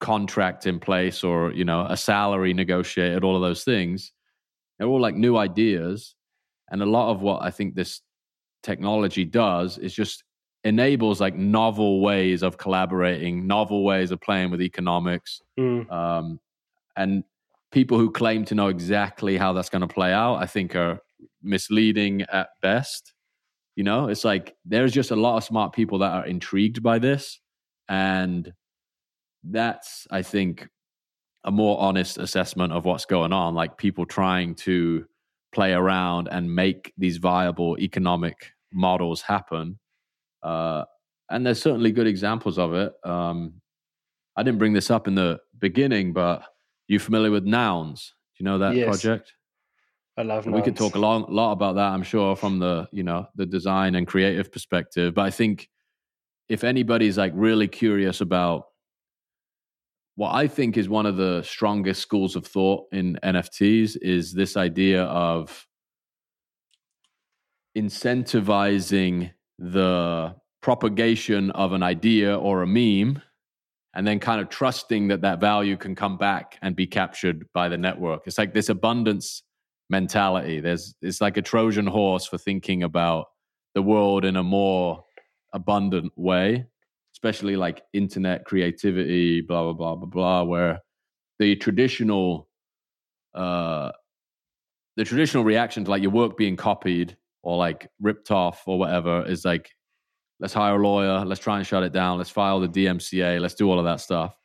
[0.00, 4.12] contract in place or you know a salary negotiated all of those things
[4.78, 6.14] they're all like new ideas
[6.70, 8.00] and a lot of what i think this
[8.62, 10.24] technology does is just
[10.64, 15.90] enables like novel ways of collaborating novel ways of playing with economics mm.
[15.90, 16.38] um,
[16.96, 17.24] and
[17.72, 21.00] people who claim to know exactly how that's going to play out, I think are
[21.42, 23.14] misleading at best.
[23.74, 26.98] You know, it's like there's just a lot of smart people that are intrigued by
[26.98, 27.40] this.
[27.88, 28.52] And
[29.42, 30.68] that's, I think,
[31.44, 33.54] a more honest assessment of what's going on.
[33.54, 35.06] Like people trying to
[35.52, 39.78] play around and make these viable economic models happen.
[40.42, 40.84] Uh,
[41.30, 42.92] and there's certainly good examples of it.
[43.04, 43.54] Um,
[44.36, 46.42] I didn't bring this up in the beginning, but
[46.92, 48.14] you familiar with Nouns?
[48.36, 48.86] Do you know that yes.
[48.86, 49.32] project?
[50.16, 50.46] I love.
[50.46, 51.90] We could talk a long, lot about that.
[51.92, 55.14] I'm sure from the you know the design and creative perspective.
[55.14, 55.68] But I think
[56.48, 58.66] if anybody's like really curious about
[60.16, 64.58] what I think is one of the strongest schools of thought in NFTs is this
[64.58, 65.66] idea of
[67.76, 73.22] incentivizing the propagation of an idea or a meme
[73.94, 77.68] and then kind of trusting that that value can come back and be captured by
[77.68, 78.22] the network.
[78.26, 79.42] It's like this abundance
[79.90, 80.60] mentality.
[80.60, 83.26] There's it's like a Trojan horse for thinking about
[83.74, 85.04] the world in a more
[85.52, 86.66] abundant way.
[87.14, 90.80] Especially like internet creativity, blah blah blah blah blah, where
[91.38, 92.48] the traditional
[93.34, 93.92] uh
[94.96, 99.26] the traditional reaction to like your work being copied or like ripped off or whatever
[99.26, 99.70] is like
[100.42, 103.54] let's hire a lawyer, let's try and shut it down, let's file the DMCA, let's
[103.54, 104.36] do all of that stuff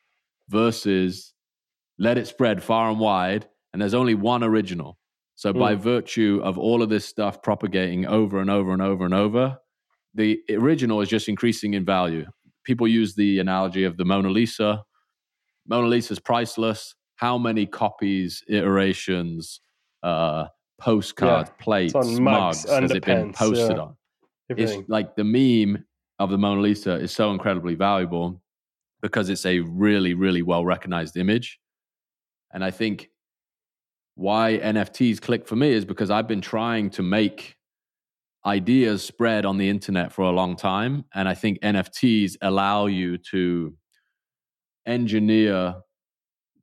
[0.48, 1.34] versus
[2.00, 4.98] let it spread far and wide and there's only one original.
[5.36, 5.60] So mm.
[5.60, 9.58] by virtue of all of this stuff propagating over and over and over and over,
[10.14, 12.26] the original is just increasing in value.
[12.64, 14.84] People use the analogy of the Mona Lisa.
[15.68, 16.96] Mona Lisa is priceless.
[17.16, 19.62] How many copies, iterations,
[20.04, 20.46] uh,
[20.80, 21.64] postcards, yeah.
[21.64, 23.84] plates, mugs, mugs has it been posted yeah.
[23.84, 23.98] on?
[24.50, 24.80] Everything.
[24.82, 25.84] It's like the meme
[26.20, 28.42] of the Mona Lisa is so incredibly valuable
[29.02, 31.60] because it's a really, really well recognized image.
[32.52, 33.10] And I think
[34.16, 37.56] why NFTs click for me is because I've been trying to make
[38.46, 41.06] ideas spread on the internet for a long time.
[41.14, 43.76] And I think NFTs allow you to
[44.88, 45.76] engineer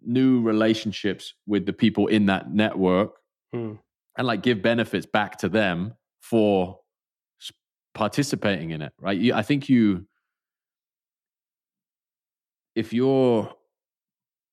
[0.02, 3.12] new relationships with the people in that network
[3.52, 3.74] hmm.
[4.18, 6.80] and like give benefits back to them for
[7.94, 9.32] participating in it, right?
[9.32, 10.06] I think you,
[12.74, 13.52] if you're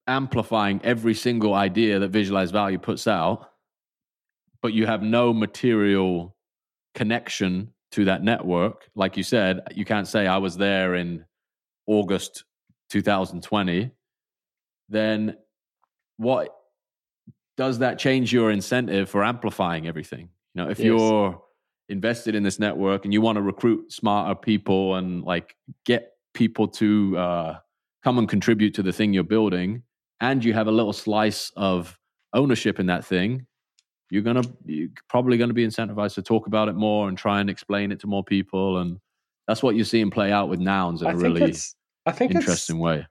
[0.08, 3.52] amplifying every single idea that Visualize Value puts out,
[4.62, 6.36] but you have no material
[6.94, 11.26] connection to that network, like you said, you can't say I was there in
[11.88, 12.46] August
[12.90, 13.92] 2020,
[14.88, 15.36] then
[16.18, 16.56] what
[17.58, 20.30] does that change your incentive for amplifying everything?
[20.54, 20.86] You know, if yes.
[20.86, 21.42] you're
[21.92, 26.68] invested in this network and you want to recruit smarter people and like get people
[26.68, 27.58] to uh,
[28.04, 29.84] come and contribute to the thing you're building,
[30.20, 31.98] and you have a little slice of
[32.34, 33.46] ownership in that thing,
[34.12, 37.40] you're gonna you're probably going to be incentivized to talk about it more and try
[37.40, 39.00] and explain it to more people and
[39.48, 41.54] that's what you're seeing play out with nouns in I a really
[42.06, 43.08] I think interesting way.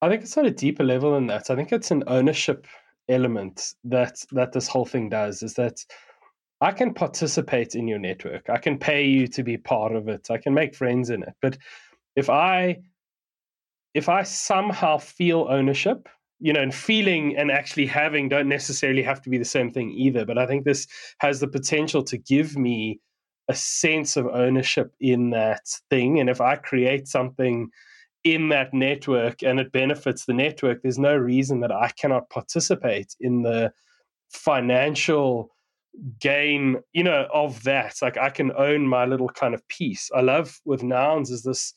[0.00, 1.50] I think it's on a deeper level than that.
[1.50, 2.66] I think it's an ownership
[3.08, 5.84] element that that this whole thing does is that
[6.62, 8.48] I can participate in your network.
[8.48, 10.30] I can pay you to be part of it.
[10.30, 11.34] I can make friends in it.
[11.42, 11.58] But
[12.16, 12.78] if I
[13.94, 16.08] if I somehow feel ownership
[16.42, 19.92] you know, and feeling and actually having don't necessarily have to be the same thing
[19.92, 20.26] either.
[20.26, 22.98] But I think this has the potential to give me
[23.48, 26.18] a sense of ownership in that thing.
[26.18, 27.70] And if I create something
[28.24, 33.14] in that network and it benefits the network, there's no reason that I cannot participate
[33.20, 33.72] in the
[34.30, 35.48] financial
[36.18, 37.96] gain, you know, of that.
[38.02, 40.10] Like I can own my little kind of piece.
[40.14, 41.74] I love with nouns is this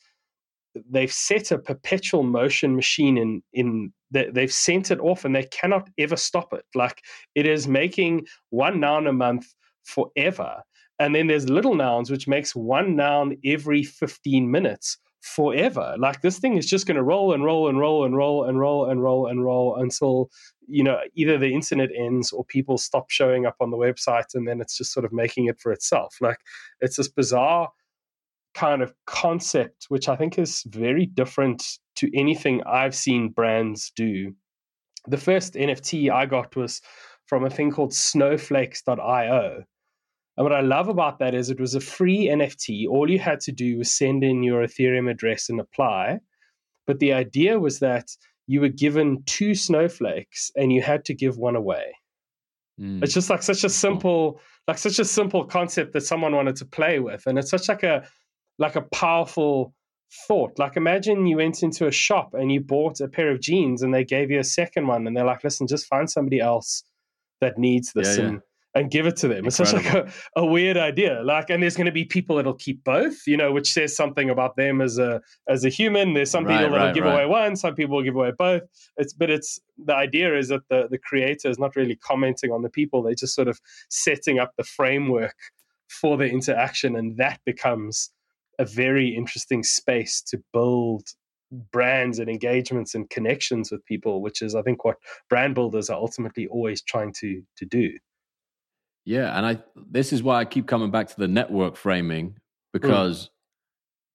[0.90, 5.90] they've set a perpetual motion machine in in they've sent it off and they cannot
[5.98, 7.02] ever stop it like
[7.34, 9.48] it is making one noun a month
[9.84, 10.62] forever
[11.00, 16.38] and then there's little nouns which makes one noun every 15 minutes forever like this
[16.38, 19.02] thing is just going to roll and roll and roll and roll and roll and
[19.02, 20.30] roll and roll until
[20.68, 24.48] you know either the internet ends or people stop showing up on the website and
[24.48, 26.38] then it's just sort of making it for itself like
[26.80, 27.70] it's this bizarre
[28.56, 31.64] kind of concept, which I think is very different
[31.98, 34.34] to anything I've seen brands do.
[35.08, 36.82] The first NFT I got was
[37.28, 39.64] from a thing called snowflakes.io.
[40.38, 42.88] And what I love about that is it was a free NFT.
[42.88, 46.20] All you had to do was send in your Ethereum address and apply.
[46.86, 48.10] But the idea was that
[48.48, 51.96] you were given two snowflakes and you had to give one away.
[52.80, 53.02] Mm.
[53.02, 56.66] It's just like such a simple, like such a simple concept that someone wanted to
[56.66, 57.26] play with.
[57.26, 58.08] And it's such like a
[58.58, 59.74] like a powerful
[60.28, 60.60] thought.
[60.60, 63.94] Like imagine you went into a shop and you bought a pair of jeans and
[63.94, 66.84] they gave you a second one and they're like, listen, just find somebody else
[67.42, 68.40] that needs this yeah, and, yeah.
[68.76, 69.46] And give it to them.
[69.46, 69.48] Incredible.
[69.48, 71.22] It's such like a, a weird idea.
[71.24, 74.30] Like, and there's going to be people that'll keep both, you know, which says something
[74.30, 76.14] about them as a as a human.
[76.14, 77.14] There's some right, people that'll right, give right.
[77.14, 78.64] away one, some people will give away both.
[78.98, 82.62] It's but it's the idea is that the the creator is not really commenting on
[82.62, 83.02] the people.
[83.02, 83.60] They're just sort of
[83.90, 85.36] setting up the framework
[85.88, 88.12] for the interaction, and that becomes
[88.60, 91.08] a very interesting space to build
[91.72, 94.98] brands and engagements and connections with people, which is I think what
[95.30, 97.92] brand builders are ultimately always trying to to do.
[99.06, 102.38] Yeah, and I this is why I keep coming back to the network framing
[102.74, 103.30] because mm.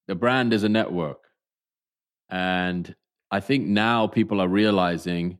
[0.09, 1.19] the brand is a network.
[2.29, 2.93] And
[3.31, 5.39] I think now people are realizing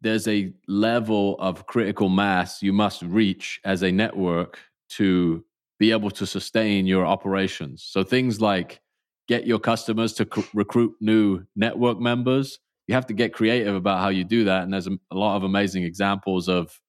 [0.00, 4.60] there's a level of critical mass you must reach as a network
[4.90, 5.44] to
[5.78, 7.84] be able to sustain your operations.
[7.88, 8.80] So things like
[9.26, 12.58] get your customers to c- recruit new network members.
[12.86, 14.62] You have to get creative about how you do that.
[14.62, 16.80] And there's a, a lot of amazing examples of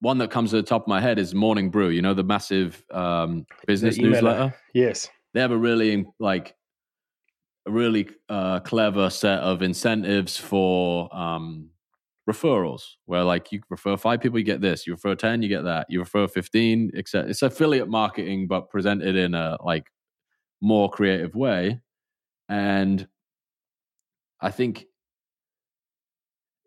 [0.00, 1.88] one that comes to the top of my head is Morning Brew.
[1.88, 4.54] You know the massive um, business the newsletter.
[4.74, 6.54] Yes, they have a really like
[7.66, 11.70] a really uh, clever set of incentives for um,
[12.28, 14.86] referrals where like you refer five people you get this.
[14.86, 15.86] You refer 10 you get that.
[15.88, 19.86] You refer 15 etc it's affiliate marketing but presented in a like
[20.60, 21.80] more creative way.
[22.48, 23.06] And
[24.40, 24.86] i think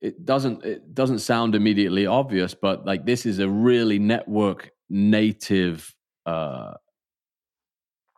[0.01, 5.93] it doesn't it doesn't sound immediately obvious but like this is a really network native
[6.25, 6.73] uh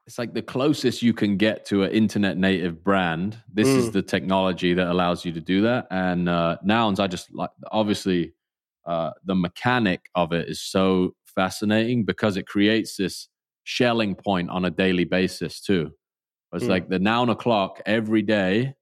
[0.05, 3.37] it's like the closest you can get to an internet native brand.
[3.51, 3.77] This mm.
[3.77, 5.87] is the technology that allows you to do that.
[5.91, 8.33] And uh, nouns, I just like obviously
[8.85, 13.29] uh, the mechanic of it is so fascinating because it creates this
[13.63, 15.91] Schelling point on a daily basis too.
[16.53, 16.69] It's mm.
[16.69, 18.75] like the noun o'clock every day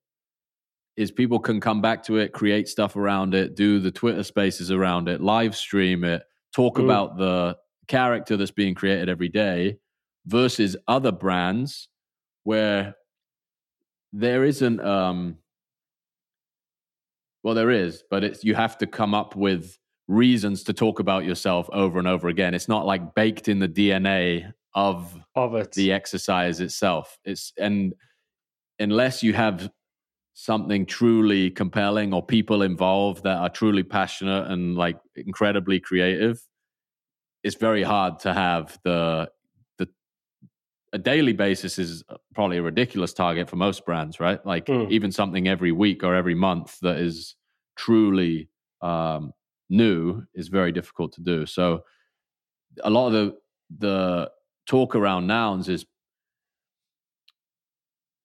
[1.02, 4.72] is people can come back to it, create stuff around it, do the Twitter spaces
[4.72, 6.24] around it, live stream it,
[6.54, 6.84] talk mm.
[6.84, 9.78] about the character that's being created every day
[10.26, 11.90] versus other brands
[12.44, 12.96] where
[14.14, 15.38] there isn't um
[17.44, 19.80] well there is but it's you have to come up with
[20.12, 22.54] reasons to talk about yourself over and over again.
[22.54, 25.72] It's not like baked in the dna of of it.
[25.72, 27.18] the exercise itself.
[27.24, 27.94] It's and
[28.80, 29.70] unless you have
[30.34, 36.42] something truly compelling or people involved that are truly passionate and like incredibly creative
[37.44, 39.30] it's very hard to have the
[39.78, 39.88] the
[40.94, 44.46] a daily basis is uh, probably a ridiculous target for most brands, right?
[44.46, 44.90] Like mm.
[44.92, 47.36] even something every week or every month that is
[47.78, 48.50] truly
[48.82, 49.34] um,
[49.70, 51.46] new is very difficult to do.
[51.46, 51.84] So
[52.84, 53.36] a lot of the
[53.80, 54.32] the
[54.68, 55.86] talk around nouns is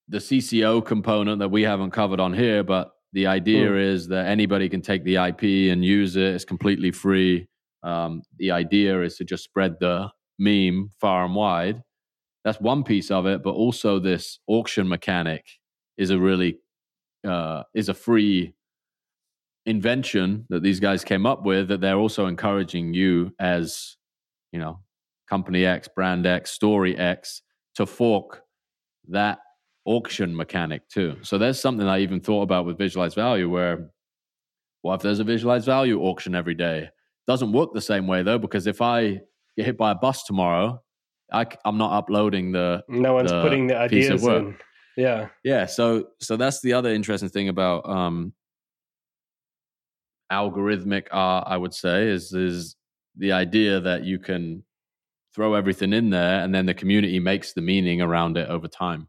[0.09, 3.81] the CC0 component that we haven't covered on here, but the idea mm.
[3.81, 6.35] is that anybody can take the IP and use it.
[6.35, 7.47] It's completely free.
[7.83, 11.81] Um, the idea is to just spread the meme far and wide
[12.47, 15.45] that's one piece of it but also this auction mechanic
[15.97, 16.59] is a really
[17.27, 18.53] uh, is a free
[19.65, 23.97] invention that these guys came up with that they're also encouraging you as
[24.53, 24.79] you know
[25.29, 27.41] company x brand x story x
[27.75, 28.43] to fork
[29.09, 29.39] that
[29.87, 33.89] auction mechanic too so there's something i even thought about with Visualize Value where
[34.81, 36.89] what if there's a Visualize Value auction every day
[37.25, 39.19] doesn't work the same way though because if i
[39.55, 40.79] get hit by a bus tomorrow
[41.31, 42.83] I, am not uploading the.
[42.87, 44.57] No one's the putting the ideas in.
[44.95, 45.27] Yeah.
[45.43, 45.65] Yeah.
[45.65, 48.33] So so that's the other interesting thing about um,
[50.31, 51.45] algorithmic art.
[51.47, 52.75] I would say is is
[53.15, 54.63] the idea that you can
[55.35, 59.07] throw everything in there, and then the community makes the meaning around it over time.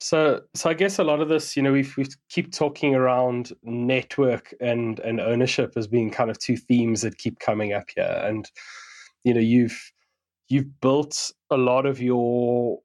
[0.00, 3.52] So, so I guess a lot of this, you know, we we keep talking around
[3.62, 8.22] network and and ownership as being kind of two themes that keep coming up here,
[8.24, 8.48] and
[9.24, 9.92] you know, you've
[10.48, 12.78] you've built a lot of your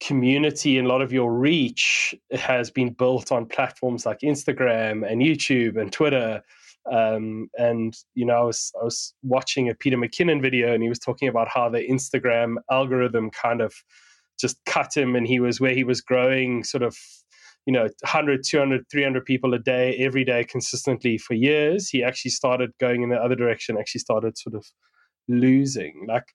[0.00, 5.22] community and a lot of your reach has been built on platforms like Instagram and
[5.22, 6.42] YouTube and Twitter.
[6.90, 10.88] Um, and you know, I was I was watching a Peter McKinnon video, and he
[10.88, 13.74] was talking about how the Instagram algorithm kind of
[14.44, 16.94] just cut him, and he was where he was growing sort of
[17.66, 21.88] you know 100 200 300 people a day every day consistently for years.
[21.88, 24.66] He actually started going in the other direction actually started sort of
[25.28, 26.04] losing.
[26.06, 26.26] Like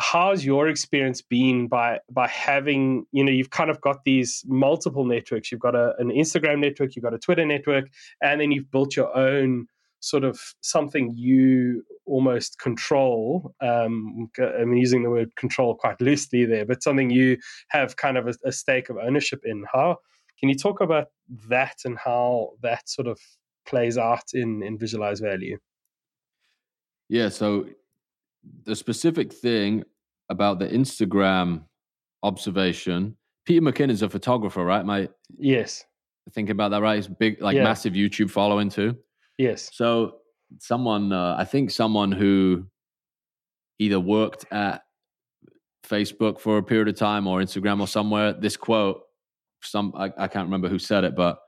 [0.00, 5.04] how's your experience been by by having you know you've kind of got these multiple
[5.04, 5.52] networks.
[5.52, 7.84] You've got a, an instagram network you've got a twitter network
[8.22, 9.66] and then you've built your own
[10.04, 14.30] sort of something you almost control um,
[14.60, 17.36] i'm using the word control quite loosely there but something you
[17.68, 19.96] have kind of a, a stake of ownership in how
[20.38, 21.08] can you talk about
[21.48, 23.18] that and how that sort of
[23.66, 25.58] plays out in in Visualize Value
[27.08, 27.66] yeah so
[28.64, 29.84] the specific thing
[30.28, 31.62] about the Instagram
[32.22, 33.16] observation.
[33.44, 34.84] Peter McKinnon's a photographer, right?
[34.84, 35.84] My yes.
[36.32, 36.96] Think about that, right?
[36.96, 37.64] He's big, like yeah.
[37.64, 38.96] massive YouTube following too.
[39.38, 39.70] Yes.
[39.72, 40.16] So
[40.58, 42.66] someone, uh, I think someone who
[43.78, 44.82] either worked at
[45.84, 48.32] Facebook for a period of time or Instagram or somewhere.
[48.32, 49.02] This quote,
[49.62, 51.38] some I, I can't remember who said it, but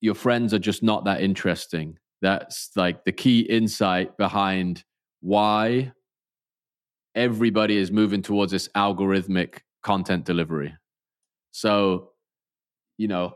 [0.00, 1.98] your friends are just not that interesting.
[2.22, 4.84] That's like the key insight behind
[5.20, 5.92] why
[7.14, 10.74] everybody is moving towards this algorithmic content delivery.
[11.52, 12.10] So,
[12.98, 13.34] you know,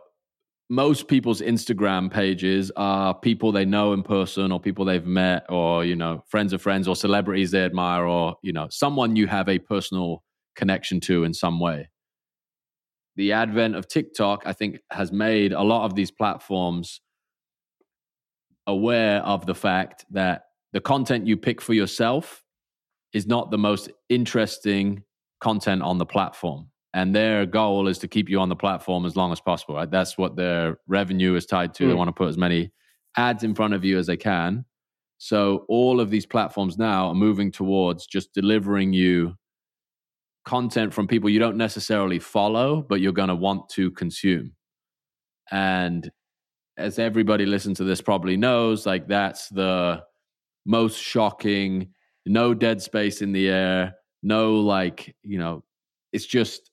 [0.71, 5.85] most people's Instagram pages are people they know in person or people they've met or,
[5.85, 9.49] you know, friends of friends or celebrities they admire or, you know, someone you have
[9.49, 10.23] a personal
[10.57, 11.91] connection to in some way.
[13.17, 17.01] The advent of TikTok, I think, has made a lot of these platforms
[18.67, 22.43] aware of the fact that the content you pick for yourself
[23.13, 25.05] is not the most interesting
[25.41, 26.71] content on the platform.
[26.95, 29.75] And their goal is to keep you on the platform as long as possible.
[29.75, 29.91] Right?
[29.91, 31.85] That's what their revenue is tied to.
[31.85, 31.89] Mm.
[31.89, 32.73] They want to put as many
[33.17, 34.65] ads in front of you as they can.
[35.19, 39.35] So all of these platforms now are moving towards just delivering you
[40.45, 44.53] content from people you don't necessarily follow, but you're going to want to consume.
[45.51, 46.11] And
[46.77, 50.03] as everybody listening to this probably knows, like that's the
[50.67, 51.89] most shocking,
[52.27, 55.63] no dead space in the air, no like, you know,
[56.13, 56.71] it's just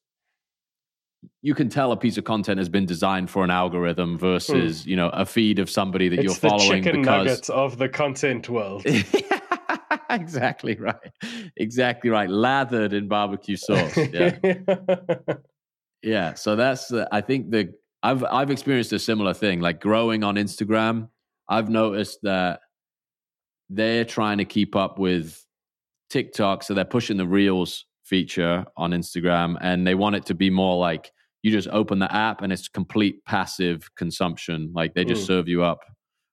[1.42, 4.88] you can tell a piece of content has been designed for an algorithm versus, mm.
[4.88, 7.78] you know, a feed of somebody that it's you're following the chicken because nuggets of
[7.78, 8.86] the content world.
[10.10, 11.12] exactly right.
[11.58, 12.30] Exactly right.
[12.30, 13.98] Lathered in barbecue sauce.
[13.98, 14.38] Yeah.
[16.02, 16.34] yeah.
[16.34, 19.62] So that's uh, I think the I've I've experienced a similar thing.
[19.62, 21.10] Like growing on Instagram,
[21.48, 22.62] I've noticed that
[23.70, 25.46] they're trying to keep up with
[26.10, 30.50] TikTok, so they're pushing the Reels feature on Instagram, and they want it to be
[30.50, 31.10] more like
[31.44, 34.70] you just open the app and it's complete passive consumption.
[34.76, 35.28] Like they just mm.
[35.28, 35.80] serve you up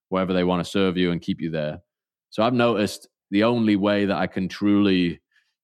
[0.08, 1.78] wherever they want to serve you and keep you there.
[2.30, 5.20] So I've noticed the only way that I can truly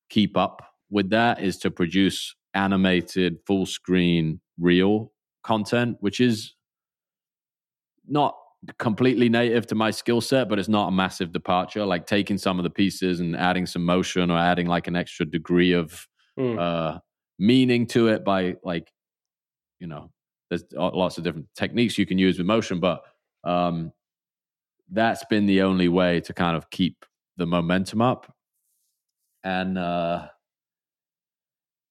[0.09, 5.11] keep up with that is to produce animated full screen reel
[5.43, 6.55] content, which is
[8.07, 8.37] not
[8.79, 11.85] completely native to my skill set, but it's not a massive departure.
[11.85, 15.27] Like taking some of the pieces and adding some motion or adding like an extra
[15.27, 16.07] degree of
[16.39, 16.59] mm.
[16.59, 16.99] uh,
[17.39, 18.93] meaning to it by like,
[19.81, 20.11] you know,
[20.49, 23.03] there's lots of different techniques you can use with motion, but
[23.45, 23.93] um,
[24.91, 27.05] that's been the only way to kind of keep
[27.37, 28.33] the momentum up.
[29.43, 30.29] And uh,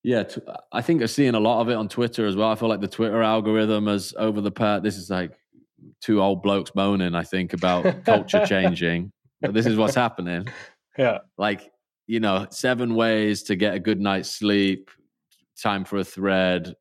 [0.03, 2.49] yeah, t- I think I'm seeing a lot of it on Twitter as well.
[2.49, 4.83] I feel like the Twitter algorithm has over the past.
[4.83, 5.37] This is like
[6.01, 7.15] two old blokes moaning.
[7.15, 9.11] I think about culture changing,
[9.41, 10.47] but this is what's happening.
[10.97, 11.71] Yeah, like
[12.07, 14.89] you know, seven ways to get a good night's sleep.
[15.61, 16.75] Time for a thread.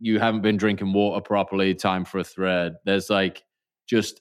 [0.00, 1.74] You haven't been drinking water properly.
[1.74, 2.74] Time for a thread.
[2.84, 3.42] There's like
[3.88, 4.20] just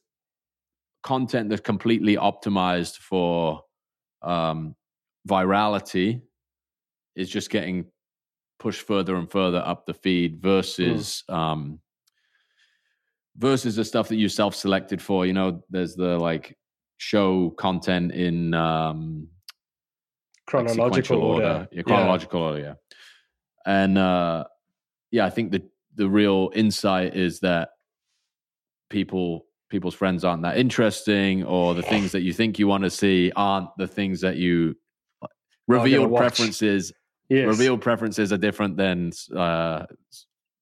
[1.04, 3.62] content that's completely optimized for
[4.22, 4.76] um,
[5.28, 6.22] virality
[7.16, 7.86] is just getting
[8.60, 11.36] pushed further and further up the feed versus mm.
[11.36, 11.80] um,
[13.38, 15.26] versus the stuff that you self-selected for.
[15.26, 16.58] You know, there's the like
[16.98, 19.28] show content in um,
[20.48, 21.46] chronological like order.
[21.46, 21.68] order.
[21.72, 22.48] Yeah, chronological yeah.
[22.48, 22.60] order.
[22.60, 22.74] Yeah,
[23.66, 24.44] and uh,
[25.12, 25.64] yeah, I think the
[25.96, 27.70] the real insight is that
[28.90, 32.90] people people's friends aren't that interesting, or the things that you think you want to
[32.90, 34.76] see aren't the things that you
[35.68, 36.92] revealed preferences
[37.30, 37.48] Yes.
[37.48, 39.86] Revealed preferences are different than uh,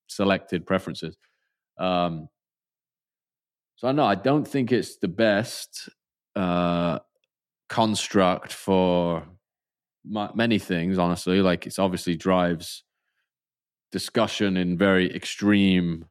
[0.08, 1.18] selected preferences.
[1.78, 2.30] Um,
[3.82, 5.90] so I know I don't think it's the best
[6.36, 7.00] uh,
[7.68, 9.26] construct for
[10.06, 11.00] many things.
[11.00, 12.84] Honestly, like it's obviously drives
[13.92, 16.06] discussion in very extreme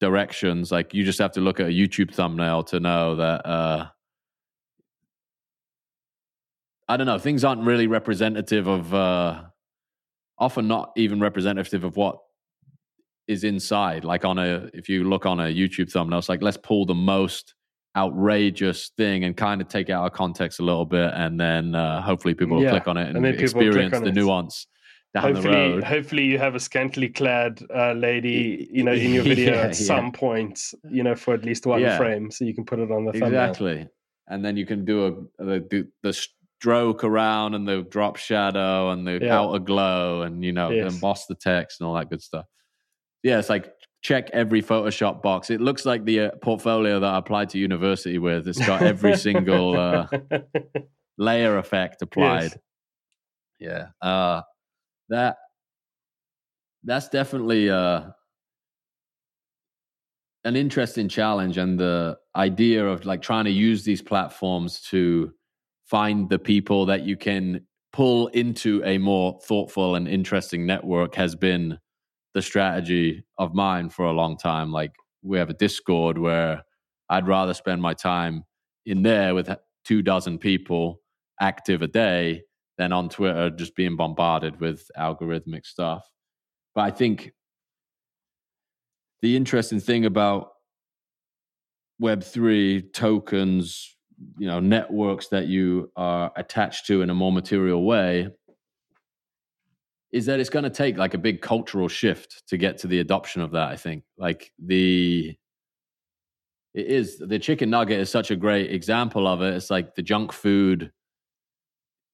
[0.00, 0.70] directions.
[0.70, 3.44] Like you just have to look at a YouTube thumbnail to know that.
[3.44, 3.86] Uh,
[6.88, 7.18] I don't know.
[7.18, 9.42] Things aren't really representative of uh,
[10.38, 12.20] often not even representative of what
[13.28, 14.04] is inside.
[14.04, 16.94] Like on a, if you look on a YouTube thumbnail, it's like let's pull the
[16.94, 17.54] most
[17.96, 21.74] outrageous thing and kind of take it out of context a little bit, and then
[21.74, 24.14] uh, hopefully people will click on it and, and experience the it.
[24.14, 24.66] nuance.
[25.14, 25.84] Down hopefully, the road.
[25.84, 29.76] hopefully you have a scantily clad uh, lady, you know, in your video yeah, at
[29.76, 30.10] some yeah.
[30.10, 30.60] point,
[30.90, 33.28] you know, for at least one frame, so you can put it on the thumbnail.
[33.28, 33.88] Exactly,
[34.28, 36.12] and then you can do a the, the
[36.60, 39.38] stroke around and the drop shadow and the yeah.
[39.38, 40.92] outer glow and you know yes.
[40.92, 42.44] emboss the text and all that good stuff.
[43.22, 45.50] Yeah, it's like check every Photoshop box.
[45.50, 48.46] It looks like the uh, portfolio that I applied to university with.
[48.46, 50.06] It's got every single uh,
[51.18, 52.52] layer effect applied.
[52.52, 52.58] Yes.
[53.60, 54.42] Yeah, uh,
[55.08, 55.36] that
[56.84, 58.02] that's definitely uh,
[60.44, 65.32] an interesting challenge, and the idea of like trying to use these platforms to
[65.86, 71.34] find the people that you can pull into a more thoughtful and interesting network has
[71.34, 71.78] been
[72.38, 74.70] the strategy of mine for a long time.
[74.70, 76.62] Like we have a Discord where
[77.10, 78.44] I'd rather spend my time
[78.86, 79.50] in there with
[79.84, 81.00] two dozen people
[81.40, 82.42] active a day
[82.76, 86.08] than on Twitter just being bombarded with algorithmic stuff.
[86.76, 87.32] But I think
[89.20, 90.50] the interesting thing about
[92.00, 93.96] Web3 tokens,
[94.38, 98.28] you know networks that you are attached to in a more material way
[100.12, 103.00] is that it's going to take like a big cultural shift to get to the
[103.00, 104.04] adoption of that i think.
[104.16, 105.36] Like the
[106.74, 109.54] it is the chicken nugget is such a great example of it.
[109.54, 110.92] It's like the junk food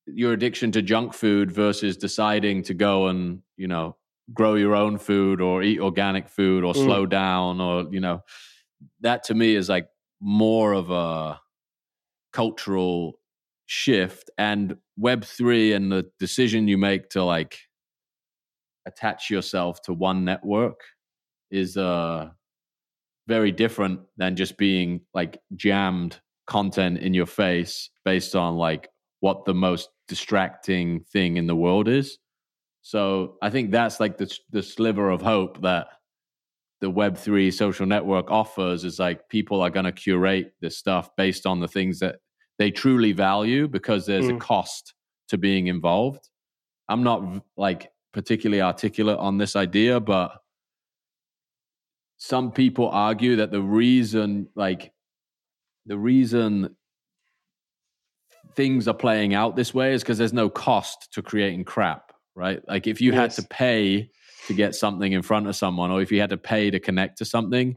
[0.06, 3.96] your addiction to junk food versus deciding to go and you know
[4.34, 6.84] grow your own food or eat organic food or mm.
[6.84, 8.22] slow down or you know
[9.00, 9.86] that to me is like
[10.20, 11.40] more of a
[12.32, 13.18] cultural
[13.66, 14.30] shift.
[14.36, 17.58] And web3 and the decision you make to like
[18.86, 20.80] attach yourself to one network
[21.50, 22.28] is uh
[23.26, 28.88] very different than just being like jammed content in your face based on like
[29.20, 32.18] what the most distracting thing in the world is.
[32.82, 35.86] So I think that's like the the sliver of hope that
[36.80, 41.08] the Web three social network offers is like people are going to curate this stuff
[41.16, 42.16] based on the things that
[42.58, 44.36] they truly value because there's mm.
[44.36, 44.92] a cost
[45.28, 46.28] to being involved.
[46.90, 50.38] I'm not like particularly articulate on this idea, but
[52.16, 54.92] some people argue that the reason like
[55.84, 56.74] the reason
[58.54, 62.62] things are playing out this way is because there's no cost to creating crap, right?
[62.68, 63.20] Like if you yes.
[63.20, 64.10] had to pay
[64.46, 67.18] to get something in front of someone, or if you had to pay to connect
[67.18, 67.76] to something,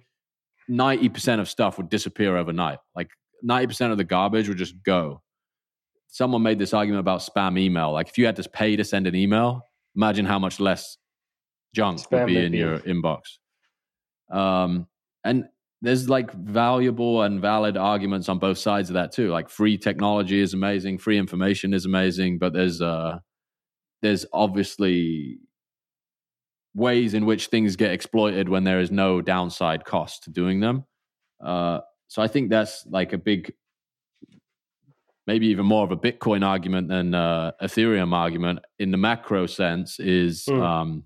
[0.70, 2.78] 90% of stuff would disappear overnight.
[2.96, 3.10] Like
[3.44, 5.22] 90% of the garbage would just go.
[6.10, 7.92] Someone made this argument about spam email.
[7.92, 9.67] Like if you had to pay to send an email,
[9.98, 10.98] imagine how much less
[11.76, 13.40] junk spam would be in your inbox.
[14.32, 14.88] Um,
[15.24, 15.46] and
[15.82, 19.30] there's like valuable and valid arguments on both sides of that too.
[19.30, 23.20] Like free technology is amazing, free information is amazing, but there's uh
[24.02, 25.40] there's obviously
[26.78, 30.86] ways in which things get exploited when there is no downside cost to doing them.
[31.44, 33.54] Uh, so I think that's like a big,
[35.28, 40.00] maybe even more of a Bitcoin argument than uh, Ethereum argument in the macro sense.
[40.00, 40.62] Is mm.
[40.62, 41.04] um,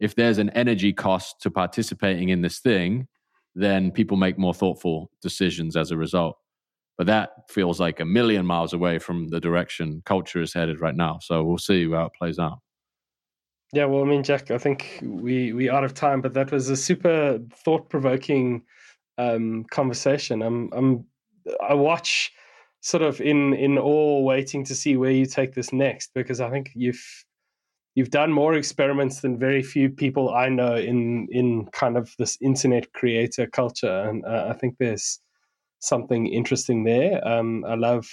[0.00, 3.06] if there's an energy cost to participating in this thing,
[3.54, 6.36] then people make more thoughtful decisions as a result.
[6.98, 10.94] But that feels like a million miles away from the direction culture is headed right
[10.94, 11.18] now.
[11.20, 12.58] So we'll see how it plays out.
[13.72, 16.68] Yeah, well, I mean, Jack, I think we we out of time, but that was
[16.68, 18.62] a super thought provoking
[19.18, 20.42] um, conversation.
[20.42, 21.04] I'm I'm
[21.60, 22.32] I watch
[22.84, 26.50] sort of in in awe, waiting to see where you take this next because I
[26.50, 27.02] think you've
[27.94, 32.36] you've done more experiments than very few people I know in in kind of this
[32.42, 35.18] internet creator culture, and uh, I think there's
[35.80, 37.26] something interesting there.
[37.26, 38.06] Um, I love,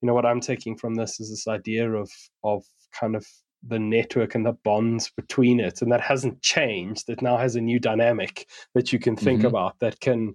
[0.00, 2.10] you know, what I'm taking from this is this idea of
[2.42, 2.64] of
[2.98, 3.26] kind of
[3.62, 7.10] the network and the bonds between it, and that hasn't changed.
[7.10, 9.48] It now has a new dynamic that you can think mm-hmm.
[9.48, 10.34] about that can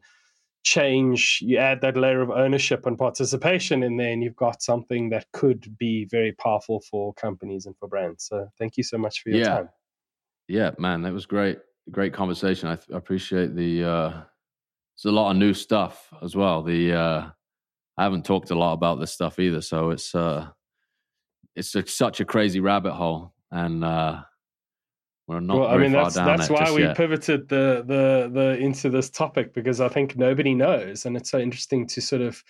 [0.63, 5.09] change you add that layer of ownership and participation in there and you've got something
[5.09, 8.25] that could be very powerful for companies and for brands.
[8.25, 9.49] So thank you so much for your yeah.
[9.49, 9.69] time.
[10.47, 11.59] Yeah man that was great
[11.91, 12.69] great conversation.
[12.69, 14.21] I, I appreciate the uh
[14.95, 16.63] it's a lot of new stuff as well.
[16.63, 17.29] The uh
[17.97, 20.47] i haven't talked a lot about this stuff either so it's uh
[21.55, 24.21] it's a, such a crazy rabbit hole and uh
[25.27, 26.97] we're not well, I mean, that's that's why we yet.
[26.97, 31.39] pivoted the the the into this topic because I think nobody knows, and it's so
[31.39, 32.43] interesting to sort of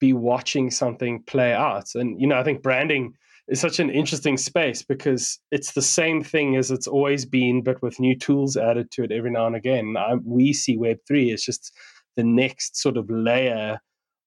[0.00, 1.94] be watching something play out.
[1.94, 3.12] And you know, I think branding
[3.48, 7.82] is such an interesting space because it's the same thing as it's always been, but
[7.82, 9.94] with new tools added to it every now and again.
[9.98, 11.72] I, we see Web three as just
[12.16, 13.80] the next sort of layer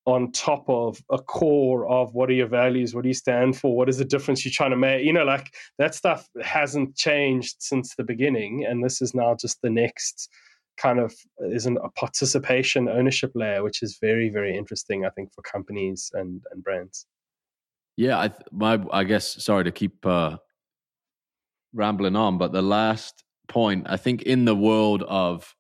[0.05, 3.75] on top of a core of what are your values what do you stand for
[3.75, 5.05] what is the difference you're trying to make?
[5.05, 9.61] You know like that stuff hasn't changed since the beginning and this is now just
[9.61, 10.29] the next
[10.77, 11.13] kind of
[11.51, 16.43] isn't a participation ownership layer which is very very interesting i think for companies and
[16.51, 17.05] and brands.
[17.95, 20.37] Yeah i my i guess sorry to keep uh
[21.73, 25.53] rambling on but the last point i think in the world of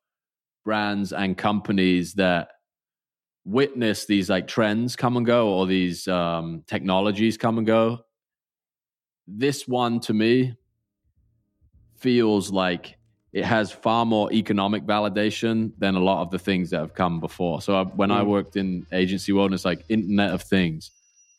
[0.65, 2.49] brands and companies that
[3.45, 7.99] witness these like trends come and go or these um, technologies come and go.
[9.27, 10.55] This one to me
[11.95, 12.97] feels like
[13.33, 17.19] it has far more economic validation than a lot of the things that have come
[17.19, 17.61] before.
[17.61, 18.17] So uh, when mm.
[18.17, 20.91] I worked in agency world, it's like Internet of Things,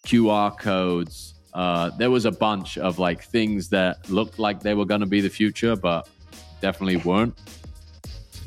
[0.06, 1.34] QR codes.
[1.52, 5.06] Uh, there was a bunch of like things that looked like they were going to
[5.06, 6.08] be the future, but
[6.62, 7.38] definitely weren't